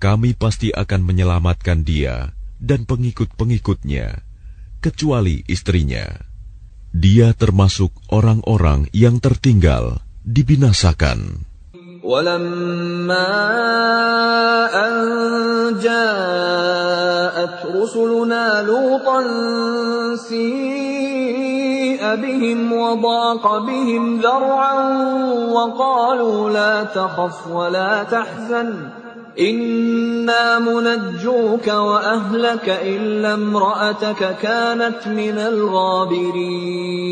Kami 0.06 0.34
pasti 0.34 0.74
akan 0.74 1.02
menyelamatkan 1.06 1.86
dia 1.86 2.34
dan 2.58 2.90
pengikut-pengikutnya, 2.90 4.26
kecuali 4.82 5.46
istrinya. 5.46 6.10
Dia 6.90 7.38
termasuk 7.38 7.94
orang-orang 8.10 8.90
yang 8.94 9.22
tertinggal 9.22 10.02
dibinasakan. 10.26 11.50
ولما 12.02 13.30
أن 14.74 14.94
جاءت 15.78 17.58
رسلنا 17.66 18.62
لوطا 18.62 19.20
سيء 20.18 22.02
بهم 22.16 22.74
وضاق 22.74 23.58
بهم 23.58 24.22
ذرعا 24.22 24.74
وقالوا 25.46 26.50
لا 26.50 26.84
تخف 26.84 27.48
ولا 27.48 28.04
تحزن 28.04 28.90
Inna 29.37 30.65
munajjuka 30.65 31.75
wa 31.77 32.01
ahlaka 32.01 32.81
illa 32.81 33.37
imra'ataka 33.37 34.41
kanat 34.41 35.05
minal 35.13 35.61
ghabirin. 35.69 37.07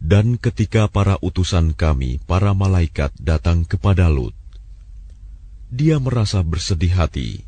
Dan 0.00 0.36
ketika 0.40 0.88
para 0.88 1.20
utusan 1.20 1.76
kami, 1.76 2.20
para 2.24 2.56
malaikat 2.56 3.12
datang 3.20 3.68
kepada 3.68 4.08
Lut, 4.08 4.32
dia 5.72 5.96
merasa 6.00 6.44
bersedih 6.44 6.92
hati 6.96 7.44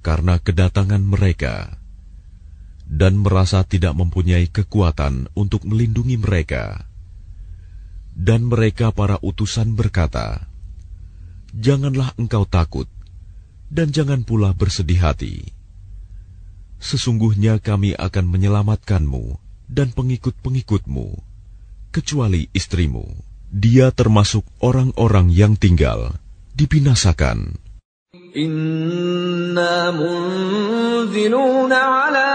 karena 0.00 0.40
kedatangan 0.40 1.04
mereka 1.04 1.76
dan 2.88 3.20
merasa 3.20 3.60
tidak 3.68 3.92
mempunyai 3.92 4.48
kekuatan 4.48 5.28
untuk 5.36 5.68
melindungi 5.68 6.16
mereka. 6.16 6.88
Dan 8.18 8.48
mereka 8.48 8.90
para 8.90 9.20
utusan 9.20 9.76
berkata, 9.76 10.47
Janganlah 11.58 12.14
engkau 12.14 12.46
takut, 12.46 12.86
dan 13.66 13.90
jangan 13.90 14.22
pula 14.22 14.54
bersedih 14.54 15.02
hati. 15.02 15.50
Sesungguhnya 16.78 17.58
kami 17.58 17.98
akan 17.98 18.30
menyelamatkanmu 18.30 19.34
dan 19.66 19.90
pengikut-pengikutmu 19.90 21.18
kecuali 21.90 22.46
istrimu. 22.54 23.10
Dia 23.50 23.90
termasuk 23.90 24.46
orang-orang 24.62 25.34
yang 25.34 25.58
tinggal 25.58 26.14
dibinasakan. 26.54 27.58
Inna 28.38 29.90
munziluna 29.90 31.80
ala 32.06 32.30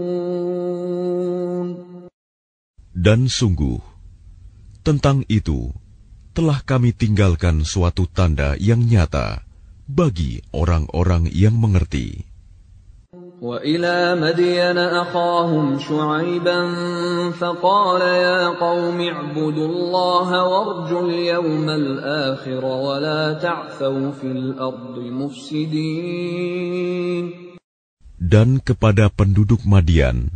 Dan 3.00 3.28
sungguh, 3.28 3.76
tentang 4.80 5.20
itu 5.28 5.68
telah 6.32 6.64
kami 6.64 6.96
tinggalkan 6.96 7.60
suatu 7.60 8.08
tanda 8.08 8.56
yang 8.56 8.80
nyata 8.88 9.44
bagi 9.84 10.40
orang-orang 10.56 11.28
yang 11.28 11.60
mengerti. 11.60 12.24
وإلى 13.36 14.16
مدين 14.16 14.80
أخاهم 14.80 15.78
شعيبا 15.78 16.60
فقال 17.36 18.00
يا 18.00 18.56
قوم 18.56 18.96
اعبدوا 19.00 19.68
الله 19.68 20.28
وارجوا 20.48 21.02
اليوم 21.04 21.68
الآخر 21.68 22.64
ولا 22.64 23.36
تعثوا 23.36 24.10
في 24.16 24.26
الأرض 24.32 24.96
مفسدين 25.20 26.24
Dan 28.16 28.64
kepada 28.64 29.12
penduduk 29.12 29.68
Madian, 29.68 30.32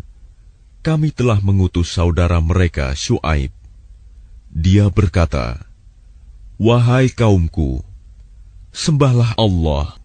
kami 0.85 1.09
telah 1.09 1.41
mengutus 1.41 1.89
saudara 1.97 2.37
mereka 2.37 2.93
Shu'aib. 2.93 3.49
Dia 4.53 4.93
berkata, 4.93 5.65
Wahai 6.61 7.09
kaumku, 7.09 7.81
sembahlah 8.69 9.33
Allah 9.33 9.97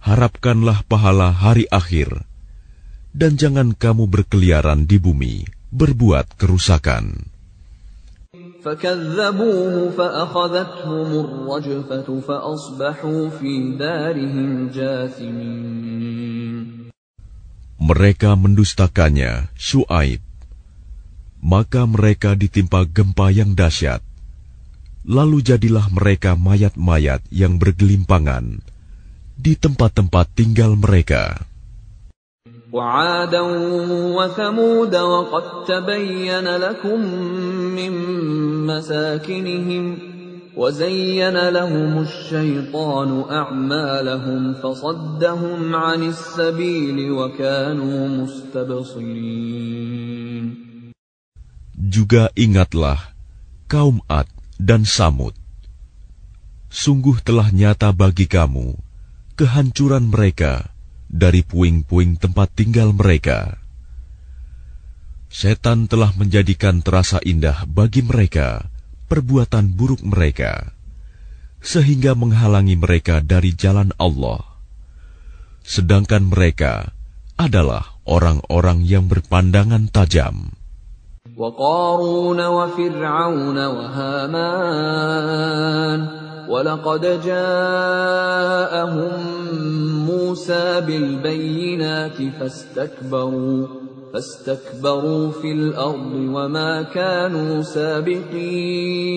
harapkanlah 0.00 0.82
pahala 0.88 1.30
hari 1.30 1.68
akhir, 1.68 2.24
dan 3.12 3.36
jangan 3.36 3.76
kamu 3.76 4.08
berkeliaran 4.08 4.88
di 4.88 4.96
bumi 4.96 5.44
berbuat 5.70 6.34
kerusakan 6.40 7.30
Mereka 17.79 18.39
mendustakannya, 18.39 19.51
Shu'aib. 19.59 20.23
Maka 21.43 21.85
mereka 21.85 22.33
ditimpa 22.33 22.87
gempa 22.87 23.29
yang 23.29 23.53
dahsyat. 23.53 24.01
Lalu 25.05 25.45
jadilah 25.45 25.85
mereka 25.93 26.33
mayat-mayat 26.33 27.21
yang 27.29 27.61
bergelimpangan 27.61 28.65
di 29.37 29.53
tempat-tempat 29.53 30.25
tinggal 30.33 30.73
mereka. 30.73 31.45
وعادا 32.75 33.41
وثمود 34.19 34.95
وقد 34.95 35.45
تبين 35.63 36.47
لكم 36.57 36.99
من 37.71 37.91
مساكنهم 38.67 39.97
وزين 40.55 41.35
لهم 41.49 41.99
الشيطان 41.99 43.09
أعمالهم 43.27 44.53
فصدهم 44.63 45.75
عن 45.75 46.03
السبيل 46.03 47.11
وكانوا 47.11 48.07
مستبصرين 48.23 49.65
Juga 51.75 52.31
ingatlah 52.33 53.13
kaum 53.67 53.99
Ad 54.09 54.25
dan 54.57 54.87
Samud. 54.87 55.35
Sungguh 56.71 57.19
telah 57.21 57.51
nyata 57.53 57.91
bagi 57.93 58.25
kamu 58.25 58.79
kehancuran 59.35 60.07
mereka 60.09 60.71
dari 61.11 61.43
puing-puing 61.43 62.17
tempat 62.17 62.51
tinggal 62.55 62.95
mereka. 62.95 63.59
Setan 65.29 65.91
telah 65.91 66.15
menjadikan 66.15 66.79
terasa 66.79 67.19
indah 67.21 67.67
bagi 67.67 68.01
mereka 68.01 68.71
perbuatan 69.09 69.73
buruk 69.73 70.01
mereka, 70.01 70.73
sehingga 71.61 72.13
menghalangi 72.17 72.77
mereka 72.77 73.21
dari 73.21 73.53
jalan 73.53 73.93
Allah. 74.01 74.41
Sedangkan 75.65 76.29
mereka 76.29 76.93
adalah 77.35 77.97
orang-orang 78.05 78.85
yang 78.85 79.09
berpandangan 79.09 79.89
tajam. 79.89 80.55
وقارون 81.35 82.39
وفرعون 82.39 83.57
وهامان 83.65 85.05
ولقد 86.47 87.03
جاءهم 87.25 89.11
موسى 90.07 90.81
بالبينات 90.81 92.17
فاستكبروا 92.39 93.67
فاستكبروا 94.15 95.43
في 95.43 95.51
الأرض 95.51 96.13
وما 96.31 96.81
كانوا 96.95 97.61
سابقين 97.61 99.15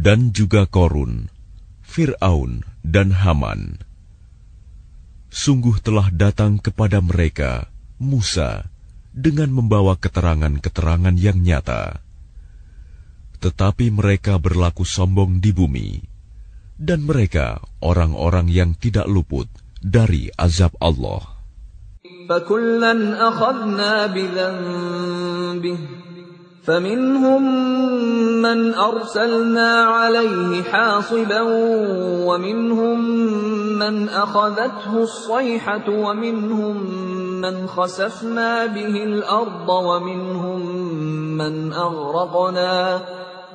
Dan 0.00 0.32
juga 0.32 0.64
Korun, 0.64 1.28
Fir'aun, 1.84 2.64
dan 2.80 3.12
Haman. 3.12 3.84
Sungguh 5.28 5.76
telah 5.78 6.08
datang 6.08 6.56
kepada 6.56 7.04
mereka 7.04 7.68
Musa 8.00 8.72
dengan 9.12 9.52
membawa 9.52 10.00
keterangan-keterangan 10.00 11.14
yang 11.20 11.44
nyata. 11.44 12.00
Tetapi 13.44 13.92
mereka 13.92 14.40
berlaku 14.40 14.88
sombong 14.88 15.38
di 15.38 15.52
bumi, 15.52 16.00
dan 16.80 17.04
mereka 17.04 17.60
orang-orang 17.84 18.48
yang 18.48 18.72
tidak 18.74 19.04
luput 19.04 19.52
dari 19.84 20.32
azab 20.34 20.72
Allah. 20.80 21.33
فمنهم 26.65 27.43
من 28.41 28.73
أرسلنا 28.73 29.83
عليه 29.83 30.63
حاصبا 30.63 31.41
ومنهم 32.25 32.99
من 33.79 34.09
أخذته 34.09 34.97
الصيحة 34.97 35.89
ومنهم 35.89 36.75
من 37.41 37.67
خسفنا 37.67 38.65
به 38.65 39.03
الأرض 39.03 39.69
ومنهم 39.69 40.59
من 41.37 41.73
أغرقنا. 41.73 43.01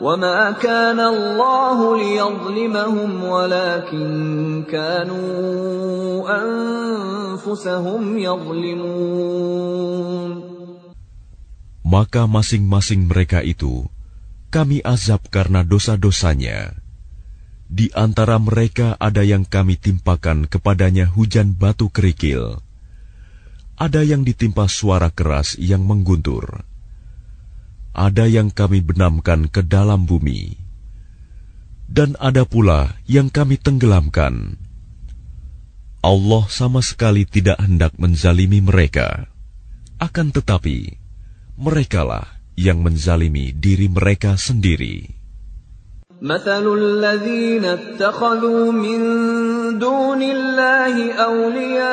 وما 0.01 0.59
كان 0.59 0.99
الله 0.99 1.97
ليظلمهم 1.97 3.23
ولكن 3.23 4.07
كانوا 4.67 6.27
أنفسهم 6.43 8.17
يظلمون 8.17 9.55
maka 11.85 12.25
masing-masing 12.25 13.05
mereka 13.05 13.45
itu 13.45 13.85
kami 14.49 14.81
azab 14.81 15.29
karena 15.29 15.61
dosa-dosanya. 15.61 16.73
Di 17.69 17.93
antara 17.93 18.41
mereka 18.41 18.97
ada 18.97 19.21
yang 19.21 19.45
kami 19.45 19.77
timpakan 19.77 20.49
kepadanya 20.49 21.05
hujan 21.05 21.53
batu 21.53 21.93
kerikil. 21.93 22.59
Ada 23.77 24.01
yang 24.01 24.23
ditimpa 24.25 24.65
suara 24.65 25.11
keras 25.13 25.59
yang 25.61 25.83
mengguntur. 25.83 26.65
ada 28.00 28.24
yang 28.24 28.48
kami 28.48 28.80
benamkan 28.80 29.52
ke 29.52 29.60
dalam 29.60 30.08
bumi. 30.08 30.56
Dan 31.84 32.16
ada 32.16 32.48
pula 32.48 32.96
yang 33.04 33.28
kami 33.28 33.60
tenggelamkan. 33.60 34.56
Allah 36.00 36.48
sama 36.48 36.80
sekali 36.80 37.28
tidak 37.28 37.60
hendak 37.60 37.92
menzalimi 38.00 38.64
mereka. 38.64 39.28
Akan 40.00 40.32
tetapi, 40.32 40.96
merekalah 41.60 42.40
yang 42.56 42.80
menzalimi 42.80 43.52
diri 43.52 43.92
mereka 43.92 44.40
sendiri. 44.40 45.19
مثل 46.20 46.64
الذين 46.68 47.64
اتخذوا 47.64 48.72
من 48.72 49.00
دون 49.80 50.22
الله 50.22 51.12
أولياء 51.16 51.84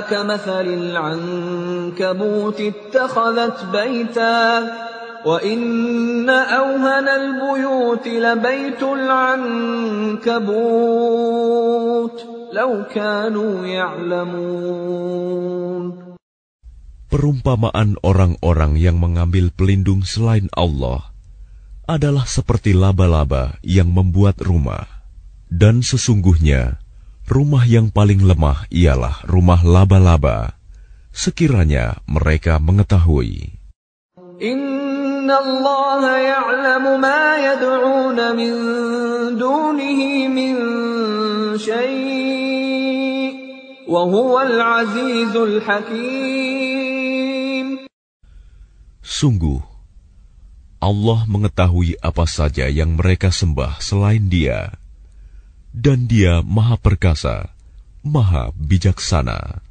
كمثل 0.00 0.66
العنكبوت 0.68 2.60
اتخذت 2.60 3.64
بيتا 3.72 4.76
وإن 5.24 6.28
أوهن 6.28 7.08
البيوت 7.08 8.08
لبيت 8.08 8.82
العنكبوت 8.82 10.26
لو 12.52 12.84
كانوا 12.92 13.66
يعلمون. 13.66 15.16
Perumpamaan 17.06 17.96
orang-orang 18.04 18.76
yang 18.76 19.00
mengambil 19.00 19.48
pelindung 19.48 20.04
selain 20.04 20.52
Allah 20.52 21.15
adalah 21.86 22.26
seperti 22.26 22.74
laba-laba 22.74 23.62
yang 23.62 23.94
membuat 23.94 24.42
rumah, 24.42 24.86
dan 25.46 25.86
sesungguhnya 25.86 26.82
rumah 27.30 27.62
yang 27.62 27.94
paling 27.94 28.26
lemah 28.26 28.66
ialah 28.74 29.22
rumah 29.26 29.62
laba-laba. 29.62 30.58
Sekiranya 31.16 32.02
mereka 32.04 32.60
mengetahui, 32.60 33.56
Inna 34.36 35.40
Allah 35.40 36.02
ya'lamu 36.20 37.00
ma 37.00 37.40
yad'una 37.40 38.36
min 38.36 38.52
dunihi 39.40 40.28
min 40.28 40.54
syai' 41.56 43.32
wa 43.88 44.04
huwa 44.04 44.44
al-azizul 44.44 45.64
hakim. 45.64 45.96
Sungguh, 49.00 49.64
Allah 50.86 51.26
mengetahui 51.26 51.98
apa 51.98 52.30
saja 52.30 52.70
yang 52.70 52.94
mereka 52.94 53.34
sembah 53.34 53.82
selain 53.82 54.30
Dia, 54.30 54.70
dan 55.74 56.06
Dia 56.06 56.46
Maha 56.46 56.78
Perkasa, 56.78 57.50
Maha 58.06 58.54
Bijaksana. 58.54 59.66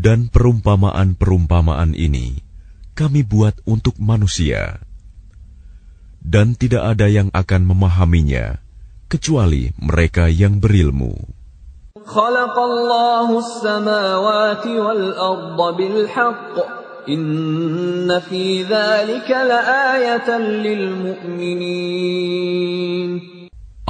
Dan 0.00 0.18
perumpamaan-perumpamaan 0.32 1.92
ini 1.92 2.40
kami 2.96 3.20
buat 3.20 3.60
untuk 3.68 4.00
manusia 4.00 4.80
dan 6.20 6.52
tidak 6.54 6.84
ada 6.96 7.08
yang 7.08 7.32
akan 7.32 7.64
memahaminya 7.64 8.60
kecuali 9.10 9.74
mereka 9.80 10.30
yang 10.30 10.62
berilmu. 10.62 11.18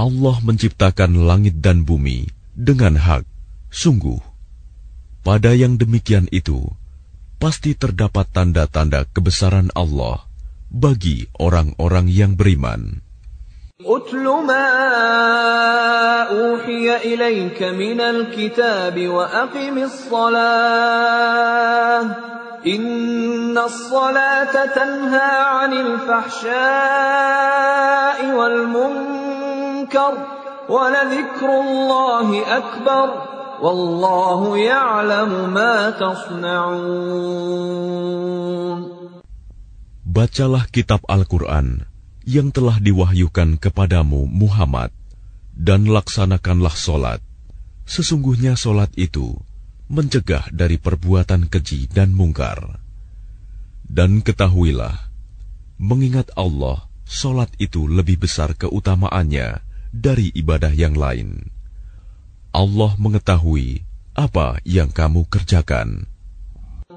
Allah 0.00 0.36
menciptakan 0.40 1.28
langit 1.28 1.60
dan 1.60 1.84
bumi 1.84 2.32
dengan 2.56 2.96
hak. 2.96 3.28
Sungguh, 3.68 4.18
pada 5.20 5.52
yang 5.52 5.76
demikian 5.76 6.26
itu, 6.32 6.64
pasti 7.36 7.76
terdapat 7.76 8.24
tanda-tanda 8.32 9.04
kebesaran 9.12 9.68
Allah 9.76 10.29
bagi 10.70 11.26
orang-orang 11.42 12.06
yang 12.06 12.38
beriman. 12.38 13.10
أتل 13.80 14.28
ما 14.44 14.68
أوحي 16.28 16.96
إليك 16.96 17.62
من 17.62 18.00
الكتاب 18.00 19.08
وأقم 19.08 19.78
الصلاة 19.78 20.80
إن 22.66 23.58
الصلاة 23.58 24.64
تنهى 24.66 25.32
عن 25.40 25.72
الفحشاء 25.72 26.50
والمنكر 28.36 30.12
ولذكر 30.68 31.60
الله 31.60 32.56
أكبر 32.56 33.22
والله 33.62 34.58
يعلم 34.58 35.54
ما 35.54 35.90
تصنعون 35.90 37.50
Bacalah 40.10 40.66
kitab 40.66 41.06
Al-Quran 41.06 41.86
yang 42.26 42.50
telah 42.50 42.82
diwahyukan 42.82 43.62
kepadamu 43.62 44.26
Muhammad, 44.26 44.90
dan 45.54 45.86
laksanakanlah 45.86 46.74
solat. 46.74 47.22
Sesungguhnya 47.86 48.58
solat 48.58 48.90
itu 48.98 49.38
mencegah 49.86 50.50
dari 50.50 50.82
perbuatan 50.82 51.46
keji 51.46 51.86
dan 51.94 52.10
mungkar. 52.10 52.82
Dan 53.86 54.18
ketahuilah, 54.26 54.98
mengingat 55.78 56.34
Allah, 56.34 56.90
solat 57.06 57.54
itu 57.62 57.86
lebih 57.86 58.18
besar 58.18 58.58
keutamaannya 58.58 59.62
dari 59.94 60.34
ibadah 60.34 60.74
yang 60.74 60.98
lain. 60.98 61.54
Allah 62.50 62.98
mengetahui 62.98 63.86
apa 64.18 64.58
yang 64.66 64.90
kamu 64.90 65.30
kerjakan. 65.30 66.09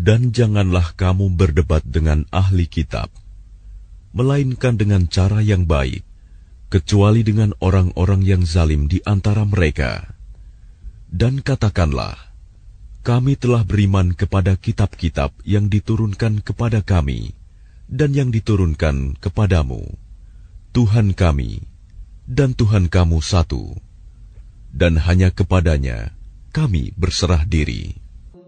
Dan 0.00 0.32
janganlah 0.32 0.96
kamu 0.96 1.36
berdebat 1.36 1.84
dengan 1.84 2.24
ahli 2.32 2.64
kitab, 2.64 3.12
melainkan 4.16 4.80
dengan 4.80 5.04
cara 5.04 5.44
yang 5.44 5.68
baik, 5.68 6.00
kecuali 6.72 7.20
dengan 7.20 7.52
orang-orang 7.60 8.24
yang 8.24 8.42
zalim 8.48 8.88
di 8.88 9.04
antara 9.04 9.44
mereka. 9.44 10.16
Dan 11.12 11.44
katakanlah, 11.44 12.16
kami 13.04 13.36
telah 13.36 13.60
beriman 13.60 14.16
kepada 14.16 14.56
kitab-kitab 14.56 15.36
yang 15.44 15.68
diturunkan 15.68 16.40
kepada 16.40 16.80
kami 16.80 17.36
dan 17.84 18.16
yang 18.16 18.32
diturunkan 18.32 19.20
kepadamu. 19.20 19.84
Tuhan 20.72 21.12
kami 21.12 21.60
dan 22.24 22.56
Tuhan 22.56 22.88
kamu 22.88 23.20
satu, 23.20 23.76
dan 24.72 24.96
hanya 24.96 25.28
kepadanya 25.28 26.16
kami 26.56 26.96
berserah 26.96 27.44
diri. 27.44 27.99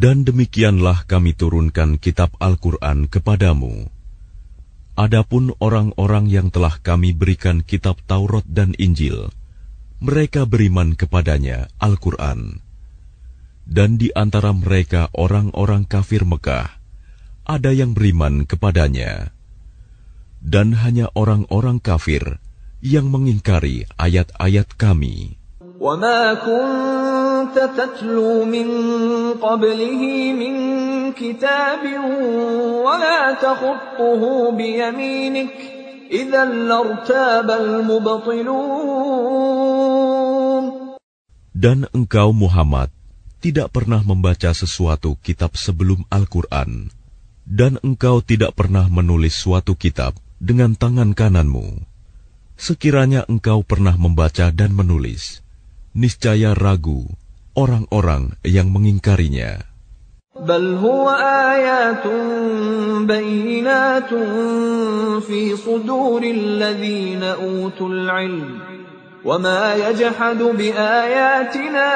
Dan 0.00 0.26
demikianlah 0.26 1.06
kami 1.06 1.32
turunkan 1.32 1.96
kitab 1.96 2.34
Al-Quran 2.42 3.06
kepadamu. 3.06 3.86
Adapun 4.96 5.54
orang-orang 5.62 6.26
yang 6.26 6.48
telah 6.50 6.74
kami 6.80 7.12
berikan 7.12 7.60
kitab 7.62 8.00
Taurat 8.08 8.42
dan 8.48 8.72
Injil, 8.80 9.28
mereka 10.00 10.48
beriman 10.48 10.96
kepadanya, 10.96 11.68
Al-Quran. 11.78 12.64
Dan 13.66 14.00
di 14.00 14.10
antara 14.16 14.56
mereka 14.56 15.12
orang-orang 15.12 15.84
kafir 15.84 16.24
Mekah, 16.24 16.70
ada 17.46 17.70
yang 17.70 17.94
beriman 17.94 18.42
kepadanya. 18.48 19.30
Dan 20.42 20.74
hanya 20.80 21.12
orang-orang 21.14 21.78
kafir 21.78 22.42
yang 22.82 23.10
mengingkari 23.10 23.86
ayat-ayat 23.98 24.74
kami. 24.74 25.38
وما 25.80 26.34
كنت 27.50 27.58
تتلو 27.58 28.46
من 28.46 28.68
قبله 29.42 30.02
من 30.40 30.54
كتاب 31.12 31.82
ولا 32.86 33.34
تخطه 33.34 34.22
بيمينك 34.54 35.54
إذا 36.10 36.42
لارتاب 36.44 37.50
المبطلون 37.50 38.86
Dan 41.56 41.88
engkau 41.96 42.36
Muhammad 42.36 42.92
tidak 43.40 43.72
pernah 43.72 44.04
membaca 44.04 44.52
sesuatu 44.52 45.16
kitab 45.24 45.56
sebelum 45.56 46.04
Al-Quran, 46.12 46.92
dan 47.48 47.80
engkau 47.80 48.20
tidak 48.20 48.52
pernah 48.60 48.86
menulis 48.92 49.32
suatu 49.32 49.72
kitab 49.72 50.12
dengan 50.36 50.76
tangan 50.76 51.16
kananmu. 51.16 51.80
Sekiranya 52.60 53.24
engkau 53.24 53.64
pernah 53.64 53.96
membaca 53.96 54.52
dan 54.52 54.76
menulis, 54.76 55.40
niscaya 55.96 56.52
ragu 56.52 57.08
orang-orang 57.56 58.36
yang 58.44 58.68
mengingkarinya. 58.68 59.76
بل 60.36 60.76
هو 60.76 61.08
آيات 61.56 62.04
بينات 63.08 64.12
في 65.24 65.56
صدور 65.56 66.22
الذين 66.22 67.22
أوتوا 67.22 67.88
العلم 67.88 68.58
وما 69.24 69.74
يجحد 69.74 70.38
بآياتنا 70.38 71.90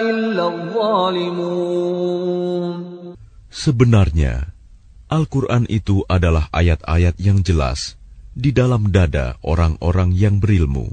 إلا 0.00 0.44
الظالمون 0.48 1.86
Sebenarnya, 3.56 4.52
Al-Quran 5.08 5.64
itu 5.72 6.04
adalah 6.12 6.52
ayat-ayat 6.52 7.16
yang 7.16 7.40
jelas 7.40 7.96
di 8.36 8.52
dalam 8.52 8.92
dada 8.92 9.40
orang-orang 9.40 10.12
yang 10.12 10.44
berilmu. 10.44 10.92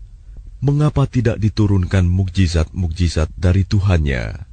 Mengapa 0.64 1.04
tidak 1.04 1.36
diturunkan 1.36 2.08
mukjizat-mukjizat 2.08 3.28
dari 3.36 3.62
Tuhannya? 3.68 4.48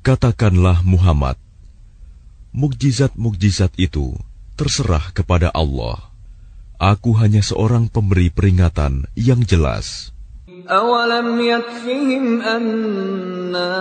Katakanlah 0.00 0.80
Muhammad, 0.82 1.36
mukjizat-mukjizat 2.56 3.76
itu 3.76 4.16
terserah 4.56 5.12
kepada 5.12 5.52
Allah. 5.52 6.10
Aku 6.80 7.14
hanya 7.18 7.44
seorang 7.44 7.90
pemberi 7.90 8.32
peringatan 8.32 9.06
yang 9.14 9.44
jelas. 9.44 10.10
أولم 10.68 11.40
يكفهم 11.40 12.40
أنا 12.42 13.72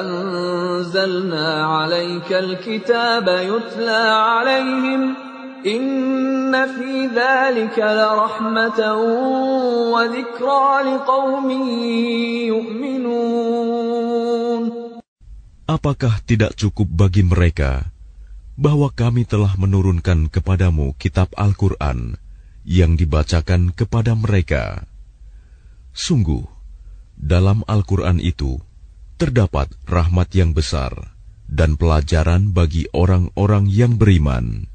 أنزلنا 0.00 1.64
عليك 1.64 2.32
الكتاب 2.32 3.28
يتلى 3.28 4.04
عليهم 4.10 5.14
Apakah 15.63 16.19
tidak 16.27 16.59
cukup 16.59 16.91
bagi 16.91 17.23
mereka 17.23 17.87
bahwa 18.59 18.91
kami 18.91 19.23
telah 19.23 19.55
menurunkan 19.55 20.27
kepadamu 20.27 20.99
kitab 20.99 21.31
Al-Quran 21.39 22.19
yang 22.67 22.99
dibacakan 22.99 23.71
kepada 23.71 24.19
mereka? 24.19 24.83
Sungguh, 25.95 26.43
dalam 27.15 27.63
Al-Quran 27.71 28.19
itu 28.19 28.59
terdapat 29.15 29.71
rahmat 29.87 30.27
yang 30.35 30.51
besar 30.51 30.91
dan 31.47 31.79
pelajaran 31.79 32.51
bagi 32.51 32.91
orang-orang 32.91 33.71
yang 33.71 33.95
beriman. 33.95 34.72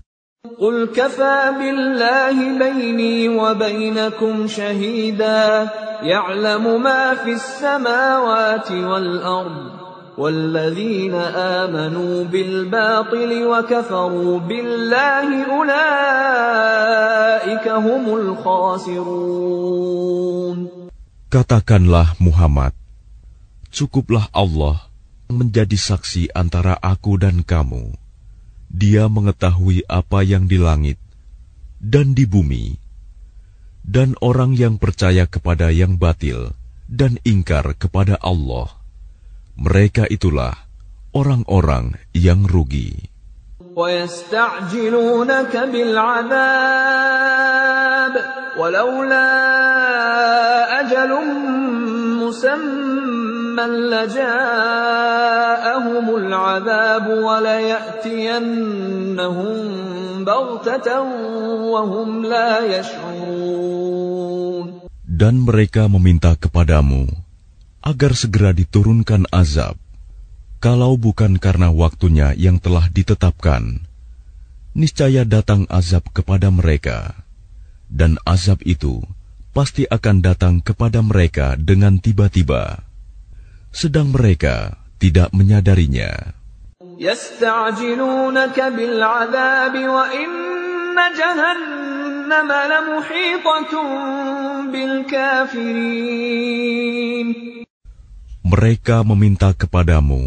قل 0.58 0.90
كفى 0.90 1.54
بالله 1.58 2.58
بيني 2.58 3.28
وبينكم 3.28 4.46
شهيدا 4.46 5.70
يعلم 6.02 6.82
ما 6.82 7.14
في 7.14 7.32
السماوات 7.32 8.70
والأرض 8.70 9.70
والذين 10.18 11.14
آمنوا 11.62 12.24
بالباطل 12.24 13.30
وكفروا 13.46 14.38
بالله 14.38 15.28
أولئك 15.46 16.86
هم 17.68 18.04
الخاسرون 18.18 19.38
Katakanlah 21.28 22.16
Muhammad, 22.24 22.72
cukuplah 23.68 24.32
Allah 24.32 24.88
menjadi 25.28 25.76
saksi 25.76 26.32
antara 26.32 26.72
aku 26.80 27.20
dan 27.20 27.44
kamu. 27.44 28.07
Dia 28.73 29.05
mengetahui 29.05 29.85
apa 29.85 30.25
yang 30.25 30.49
di 30.49 30.57
langit 30.57 30.97
dan 31.83 32.15
di 32.15 32.23
bumi, 32.23 32.79
dan 33.83 34.15
orang 34.23 34.55
yang 34.55 34.79
percaya 34.79 35.27
kepada 35.27 35.67
yang 35.69 35.99
batil 35.99 36.55
dan 36.87 37.19
ingkar 37.27 37.75
kepada 37.75 38.15
Allah. 38.23 38.71
Mereka 39.59 40.07
itulah 40.09 40.55
orang-orang 41.11 41.99
yang 42.15 42.47
rugi. 42.47 43.11
ويستعجلونك 43.73 45.49
بالعذاب 45.57 46.53
ولولا 48.53 49.29
أجل 50.79 51.11
مسمى 52.21 52.96
لجاءهم 53.93 54.95
العذاب 56.15 57.05
وليأتينهم 57.27 58.35
بغتة 60.23 61.01
وهم 61.71 62.09
لا 62.25 62.51
يشعرون 62.79 63.83
Dan 65.13 65.45
mereka 65.45 65.85
meminta 65.85 66.33
kepadamu 66.33 67.05
agar 67.85 68.17
segera 68.17 68.49
diturunkan 68.49 69.29
azab, 69.29 69.77
kalau 70.57 70.97
bukan 70.97 71.37
karena 71.37 71.69
waktunya 71.69 72.33
yang 72.33 72.57
telah 72.57 72.89
ditetapkan. 72.89 73.83
Niscaya 74.73 75.21
datang 75.21 75.69
azab 75.69 76.09
kepada 76.17 76.49
mereka, 76.49 77.13
dan 77.93 78.17
azab 78.25 78.65
itu 78.65 79.05
pasti 79.53 79.85
akan 79.85 80.25
datang 80.25 80.65
kepada 80.65 81.05
mereka 81.05 81.53
dengan 81.61 82.01
tiba-tiba, 82.01 82.81
sedang 83.78 84.10
mereka 84.10 84.74
tidak 84.98 85.30
menyadarinya. 85.30 86.34
Mereka 98.42 98.96
meminta 99.06 99.54
kepadamu 99.54 100.22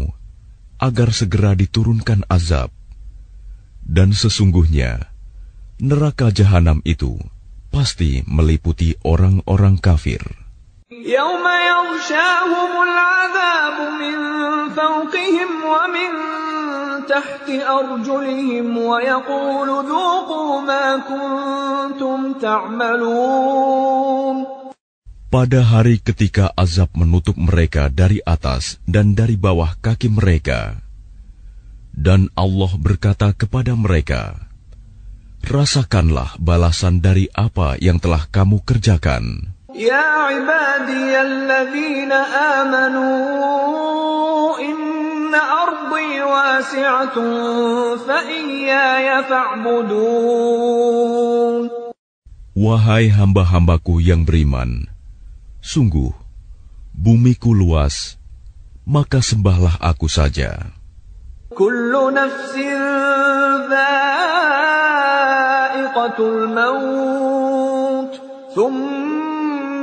agar 0.80 1.12
segera 1.12 1.52
diturunkan 1.52 2.24
azab, 2.32 2.72
dan 3.84 4.16
sesungguhnya 4.16 5.12
neraka 5.76 6.32
jahanam 6.32 6.80
itu 6.88 7.20
pasti 7.68 8.24
meliputi 8.24 8.96
orang-orang 9.04 9.76
kafir. 9.76 10.41
يوم 11.01 11.43
يغشاهم 11.43 12.71
العذاب 12.87 13.77
من 13.99 14.17
فوقهم 14.71 15.49
ومن 15.67 16.09
تحت 17.11 17.47
أرجلهم 17.49 18.77
ويقول 18.77 19.69
ذوقوا 19.83 20.61
ما 20.61 20.85
كنتم 21.03 22.33
تعملون 22.39 24.37
Pada 25.27 25.59
hari 25.59 25.99
ketika 25.99 26.55
azab 26.55 26.95
menutup 26.95 27.35
mereka 27.35 27.91
dari 27.91 28.23
atas 28.23 28.79
dan 28.87 29.11
dari 29.11 29.35
bawah 29.35 29.75
kaki 29.83 30.07
mereka, 30.07 30.79
Dan 31.91 32.31
Allah 32.31 32.71
berkata 32.79 33.35
kepada 33.35 33.75
mereka, 33.75 34.47
Rasakanlah 35.43 36.39
balasan 36.39 37.03
dari 37.03 37.27
apa 37.35 37.75
yang 37.75 37.99
telah 37.99 38.23
kamu 38.31 38.63
kerjakan. 38.63 39.50
Ya 39.72 40.28
ibadiyalladzina 40.36 42.18
amanu 42.60 43.08
inna 44.60 45.40
ardi 45.40 46.20
wasi'atun 46.20 47.96
fa 48.04 48.20
iyaya 48.28 49.24
fa'budun. 49.24 50.52
Wahai 52.52 53.08
hamba-hambaku 53.08 54.04
yang 54.04 54.28
beriman, 54.28 54.92
sungguh 55.64 56.12
bumiku 56.92 57.56
luas, 57.56 58.20
maka 58.84 59.24
sembahlah 59.24 59.80
aku 59.80 60.04
saja. 60.04 60.68
Kullu 61.56 62.12
nafsin 62.12 62.76
dha'iqatul 63.72 64.52
maut, 66.52 68.20
thumma. 68.52 68.91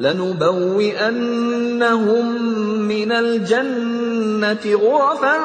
لنبوئنهم 0.00 1.46
من 2.88 3.12
الجنة 3.12 4.64
غرفا 4.66 5.36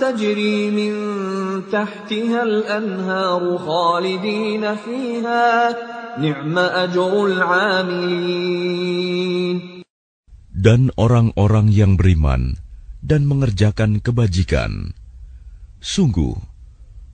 تجري 0.00 0.70
من 0.70 0.92
تحتها 1.72 2.42
الأنهار 2.42 3.58
خالدين 3.58 4.74
فيها 4.74 5.76
نعم 6.18 6.58
أجر 6.58 7.26
العاملين 7.26 8.74
Dan 10.54 10.88
orang-orang 10.96 11.68
yang 11.68 12.00
beriman 12.00 12.56
dan 13.04 13.28
mengerjakan 13.28 14.00
kebajikan. 14.00 14.96
Sungguh, 15.84 16.40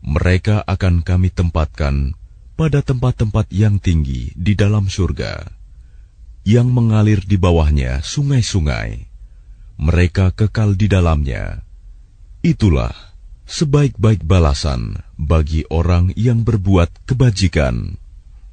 mereka 0.06 0.62
akan 0.62 1.02
kami 1.02 1.34
tempatkan 1.34 2.14
pada 2.54 2.78
tempat-tempat 2.78 3.50
yang 3.50 3.82
tinggi 3.82 4.30
di 4.38 4.54
dalam 4.54 4.86
surga, 4.86 5.50
yang 6.44 6.72
mengalir 6.72 7.20
di 7.24 7.36
bawahnya 7.36 8.00
sungai-sungai. 8.00 9.06
Mereka 9.80 10.36
kekal 10.36 10.76
di 10.76 10.88
dalamnya. 10.92 11.64
Itulah 12.44 12.92
sebaik-baik 13.48 14.24
balasan 14.24 15.00
bagi 15.16 15.64
orang 15.68 16.12
yang 16.16 16.44
berbuat 16.44 17.08
kebajikan. 17.08 17.96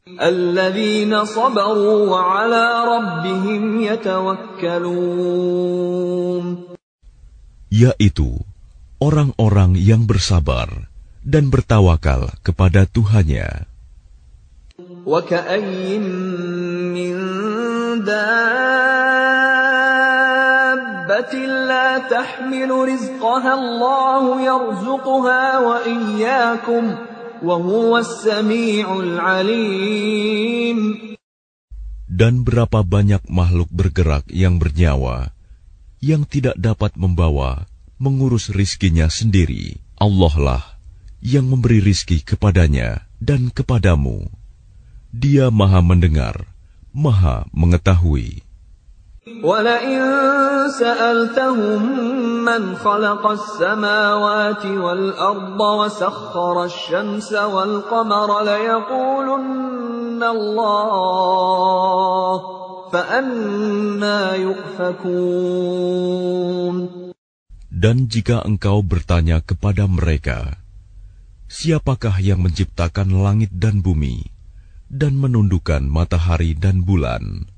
الذين 0.07 1.11
صبروا 1.11 2.07
وعلى 2.07 2.65
ربهم 2.87 3.63
يتوكلون 3.83 5.27
yaitu 7.67 8.39
orang-orang 9.03 9.75
yang 9.75 10.07
bersabar 10.07 10.87
dan 11.27 11.51
bertawakal 11.51 12.31
kepada 12.39 12.87
Tuhannya. 12.87 13.67
dan 32.12 32.44
berapa 32.44 32.84
banyak 32.84 33.24
makhluk 33.32 33.72
bergerak 33.72 34.28
yang 34.28 34.60
bernyawa 34.60 35.32
yang 36.02 36.26
tidak 36.26 36.58
dapat 36.58 36.98
membawa, 36.98 37.70
mengurus 37.96 38.50
rizkinya 38.50 39.06
sendiri. 39.06 39.78
Allah 39.96 40.34
lah 40.34 40.64
yang 41.22 41.46
memberi 41.46 41.78
rizki 41.78 42.20
kepadanya 42.20 43.06
dan 43.22 43.54
kepadamu. 43.54 44.26
Dia 45.14 45.54
maha 45.54 45.78
mendengar, 45.78 46.51
maha 46.95 47.45
mengetahui. 47.53 48.43
ولئن 49.27 49.99
سألتهم 50.79 51.81
من 52.47 52.75
خلق 52.79 53.27
السماوات 53.27 54.65
والأرض 54.65 55.59
وسخر 55.59 56.63
الشمس 56.63 57.33
والقمر 57.33 58.29
ليقولن 58.43 60.23
الله 60.23 60.97
dan 67.67 67.97
jika 68.07 68.47
engkau 68.47 68.79
bertanya 68.79 69.43
kepada 69.43 69.91
mereka, 69.91 70.55
siapakah 71.51 72.15
yang 72.23 72.39
menciptakan 72.39 73.11
langit 73.11 73.51
dan 73.51 73.83
bumi 73.83 74.30
dan 74.92 75.16
menundukkan 75.16 75.88
matahari 75.88 76.52
dan 76.52 76.84
bulan. 76.84 77.48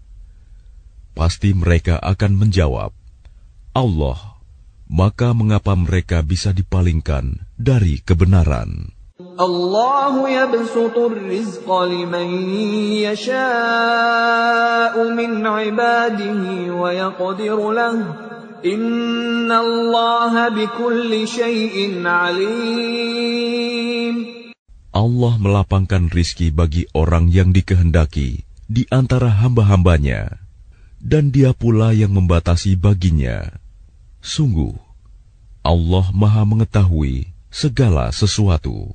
Pasti 1.19 1.51
mereka 1.51 1.99
akan 1.99 2.39
menjawab, 2.39 2.95
Allah, 3.75 4.35
maka 4.87 5.35
mengapa 5.35 5.75
mereka 5.75 6.23
bisa 6.23 6.55
dipalingkan 6.55 7.43
dari 7.59 7.99
kebenaran? 7.99 8.95
Allah 9.39 10.15
yabsutur 10.27 11.15
rizqa 11.15 11.87
liman 11.87 12.27
yasha'u 13.03 13.39
min 15.15 15.43
ibadihi 15.43 16.71
wa 16.71 16.91
yaqdiru 16.91 17.71
lahu. 17.75 18.11
Inna 18.67 19.63
Allah 19.63 20.51
bikulli 20.51 21.31
shay'in 21.31 22.03
alim. 22.03 23.55
Allah 24.95 25.35
melapangkan 25.43 26.07
rizki 26.07 26.55
bagi 26.55 26.87
orang 26.95 27.27
yang 27.27 27.51
dikehendaki 27.51 28.47
di 28.71 28.87
antara 28.95 29.27
hamba-hambanya, 29.27 30.39
dan 31.03 31.35
dia 31.35 31.51
pula 31.51 31.91
yang 31.91 32.15
membatasi 32.15 32.79
baginya. 32.79 33.59
Sungguh, 34.23 34.79
Allah 35.67 36.07
maha 36.15 36.47
mengetahui 36.47 37.27
segala 37.51 38.15
sesuatu. 38.15 38.95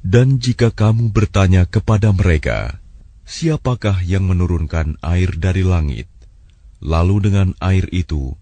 Dan 0.00 0.40
jika 0.40 0.72
kamu 0.72 1.12
bertanya 1.12 1.68
kepada 1.68 2.08
mereka, 2.16 2.80
siapakah 3.28 4.00
yang 4.00 4.24
menurunkan 4.24 4.96
air 5.04 5.28
dari 5.36 5.60
langit, 5.60 6.08
lalu 6.80 7.28
dengan 7.28 7.52
air 7.60 7.84
itu 7.92 8.32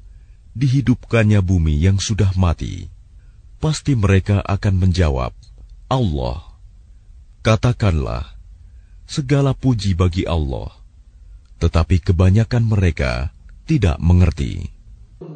dihidupkannya 0.54 1.42
bumi 1.42 1.74
yang 1.74 1.98
sudah 1.98 2.30
mati, 2.38 2.86
pasti 3.58 3.98
mereka 3.98 4.38
akan 4.46 4.74
menjawab, 4.86 5.34
Allah. 5.90 6.46
Katakanlah, 7.42 8.38
segala 9.06 9.50
puji 9.50 9.98
bagi 9.98 10.26
Allah, 10.30 10.70
tetapi 11.58 11.98
kebanyakan 12.02 12.70
mereka 12.70 13.34
tidak 13.66 13.98
mengerti. 13.98 14.77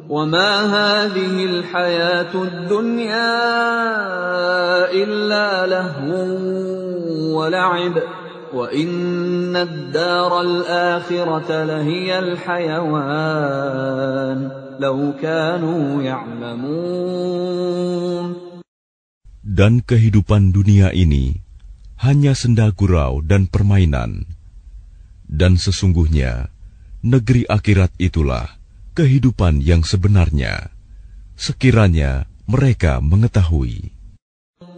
وما 0.08 0.50
هذه 0.72 1.44
الحياة 1.44 2.32
الدنيا 2.34 3.36
إلا 4.92 5.66
لهو 5.66 6.12
ولعب 7.38 7.94
وإن 8.52 9.56
الدار 9.56 10.40
الآخرة 10.40 11.64
لهي 11.64 12.18
الحيوان 12.18 13.18
لو 14.80 15.12
كانوا 15.20 16.02
يعلمون 16.02 17.28
Dan 19.48 19.82
kehidupan 19.82 20.54
dunia 20.54 20.94
ini 20.94 21.42
hanya 21.98 22.30
senda 22.38 22.70
gurau 22.70 23.18
dan 23.26 23.50
permainan. 23.50 24.22
Dan 25.26 25.58
sesungguhnya, 25.58 26.46
negeri 27.02 27.42
akhirat 27.50 27.90
itulah 27.98 28.58
kehidupan 28.98 29.62
yang 29.62 29.86
sebenarnya. 29.86 30.74
Sekiranya 31.38 32.26
mereka 32.50 32.98
mengetahui. 32.98 33.98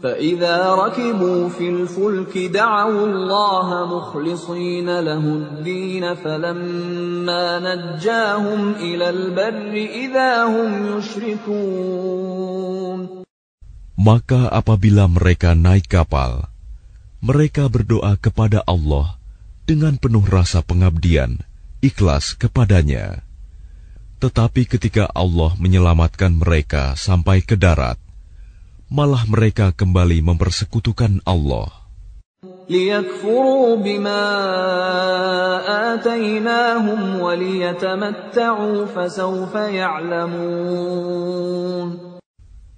فإذا 0.00 0.74
ركبوا 0.74 1.48
في 1.48 1.68
الفلك 1.68 2.32
دعوا 2.56 3.04
الله 3.06 3.68
مخلصين 3.96 4.88
له 5.00 5.20
الدين 5.20 6.14
فلما 6.14 7.44
نجاهم 7.61 8.80
إلى 8.80 9.11
البر 9.11 9.74
إذا 9.76 10.44
هم 10.48 10.96
يشركون 10.96 12.40
Maka 14.00 14.48
apabila 14.48 15.04
mereka 15.04 15.52
naik 15.52 15.92
kapal, 15.92 16.48
mereka 17.20 17.68
berdoa 17.68 18.16
kepada 18.16 18.64
Allah 18.64 19.20
dengan 19.68 20.00
penuh 20.00 20.24
rasa 20.24 20.64
pengabdian, 20.64 21.44
ikhlas 21.84 22.32
kepadanya. 22.32 23.20
Tetapi 24.26 24.65
ketika 24.65 25.05
Allah 25.13 25.53
menyelamatkan 25.61 26.34
mereka 26.34 26.97
sampai 26.97 27.45
ke 27.45 27.53
darat, 27.53 28.01
malah 28.89 29.21
mereka 29.30 29.69
kembali 29.69 30.26
mempersekutukan 30.26 31.21
Allah. 31.30 31.69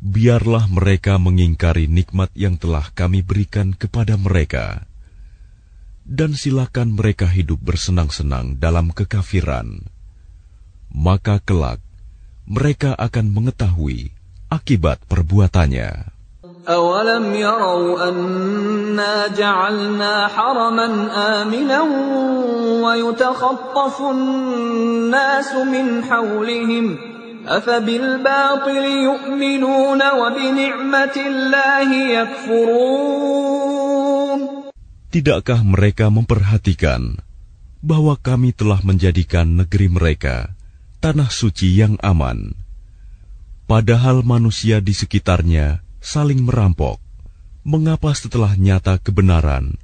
Biarlah 0.04 0.66
mereka 0.68 1.14
mengingkari 1.16 1.88
nikmat 1.88 2.28
yang 2.36 2.60
telah 2.60 2.92
kami 2.92 3.24
berikan 3.24 3.72
kepada 3.72 4.20
mereka, 4.20 4.84
dan 6.04 6.36
silakan 6.36 7.00
mereka 7.00 7.24
hidup 7.32 7.64
bersenang-senang 7.64 8.60
dalam 8.60 8.92
kekafiran 8.92 9.96
Maka 10.97 11.41
kelak 11.41 11.81
mereka 12.45 12.93
akan 12.99 13.33
mengetahui 13.33 14.13
akibat 14.53 15.01
perbuatannya. 15.09 16.13
أولم 16.69 17.35
يروا 17.35 18.09
أنا 18.09 19.27
جعلنا 19.35 20.29
حرما 20.29 20.87
آمنا 21.43 21.81
ويتخطف 22.87 24.01
الناس 24.01 25.55
من 25.55 26.05
حولهم 26.05 26.99
أفبالباطل 27.47 28.85
يؤمنون 28.85 30.01
وبنعمة 30.03 31.17
الله 31.17 31.89
يكفرون 32.23 33.43
Tidakkah 35.13 35.61
mereka 35.61 36.09
memperhatikan 36.09 37.21
bahwa 37.85 38.17
kami 38.17 38.57
telah 38.57 38.81
menjadikan 38.81 39.61
negeri 39.61 39.93
mereka 39.93 40.56
tanah 41.03 41.29
suci 41.29 41.75
yang 41.75 41.99
aman, 41.99 42.55
padahal 43.67 44.23
manusia 44.23 44.79
di 44.79 44.95
sekitarnya 44.95 45.83
saling 45.99 46.43
merampok? 46.43 47.03
Mengapa 47.63 48.11
setelah 48.15 48.59
nyata 48.59 48.99
kebenaran, 48.99 49.79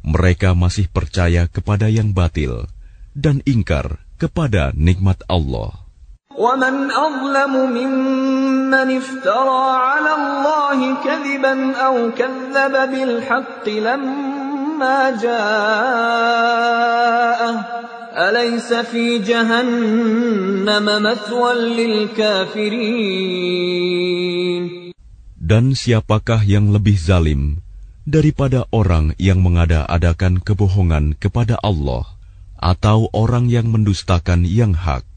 mereka 0.00 0.56
masih 0.56 0.88
percaya 0.88 1.44
kepada 1.44 1.88
yang 1.92 2.16
batil 2.16 2.64
dan 3.12 3.44
ingkar 3.44 4.00
kepada 4.16 4.72
nikmat 4.72 5.20
Allah? 5.28 5.88
ومن 6.38 6.90
أظلم 6.94 7.54
ممن 7.74 8.96
افترى 8.96 9.70
على 9.74 10.12
الله 10.14 10.94
كذبا 11.02 11.76
أو 11.76 12.10
كذب 12.14 12.72
بالحق 12.90 13.68
لما 13.68 15.10
جاءه 15.18 16.38
أليس 18.18 18.72
في 18.90 19.18
جهنم 19.22 20.86
مثوى 21.02 21.52
للكافرين 21.54 22.88
Dan 25.48 25.72
siapakah 25.72 26.44
yang 26.44 26.76
lebih 26.76 27.00
zalim 27.00 27.64
daripada 28.04 28.68
orang 28.68 29.16
yang 29.16 29.40
mengada-adakan 29.40 30.44
kebohongan 30.44 31.16
kepada 31.16 31.56
Allah 31.64 32.04
atau 32.60 33.08
orang 33.16 33.48
yang 33.48 33.72
mendustakan 33.72 34.44
yang 34.44 34.76
hak? 34.76 35.08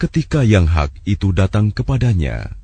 Ketika 0.00 0.40
yang 0.40 0.64
hak 0.72 0.88
itu 1.04 1.36
datang 1.36 1.68
kepadanya, 1.68 2.56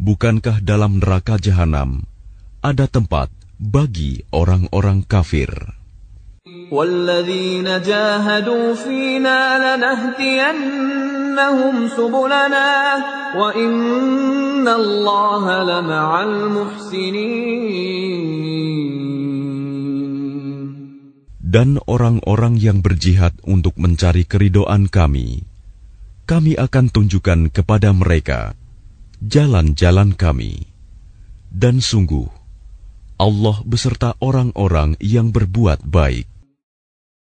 bukankah 0.00 0.64
dalam 0.64 1.04
neraka 1.04 1.36
jahanam 1.36 2.08
ada 2.64 2.88
tempat 2.88 3.28
bagi 3.60 4.24
orang-orang 4.32 5.04
kafir? 5.04 5.52
والذين 6.64 7.68
جاهدوا 7.68 8.74
فينا 8.74 9.40
لنهدينهم 9.60 10.14
سبلنا 11.92 12.70
وإن 13.36 14.64
الله 14.64 15.44
لمع 15.62 16.08
المحسنين 16.22 17.60
Dan 21.50 21.82
orang-orang 21.82 22.56
yang 22.62 22.78
berjihad 22.78 23.34
untuk 23.42 23.74
mencari 23.74 24.22
keridoan 24.22 24.86
kami, 24.86 25.42
kami 26.22 26.54
akan 26.54 26.88
tunjukkan 26.94 27.50
kepada 27.52 27.90
mereka 27.92 28.54
jalan-jalan 29.18 30.14
kami. 30.14 30.70
Dan 31.50 31.82
sungguh, 31.82 32.30
Allah 33.20 33.60
beserta 33.68 34.16
orang-orang 34.22 34.96
yang 35.02 35.34
berbuat 35.34 35.84
baik. 35.84 36.33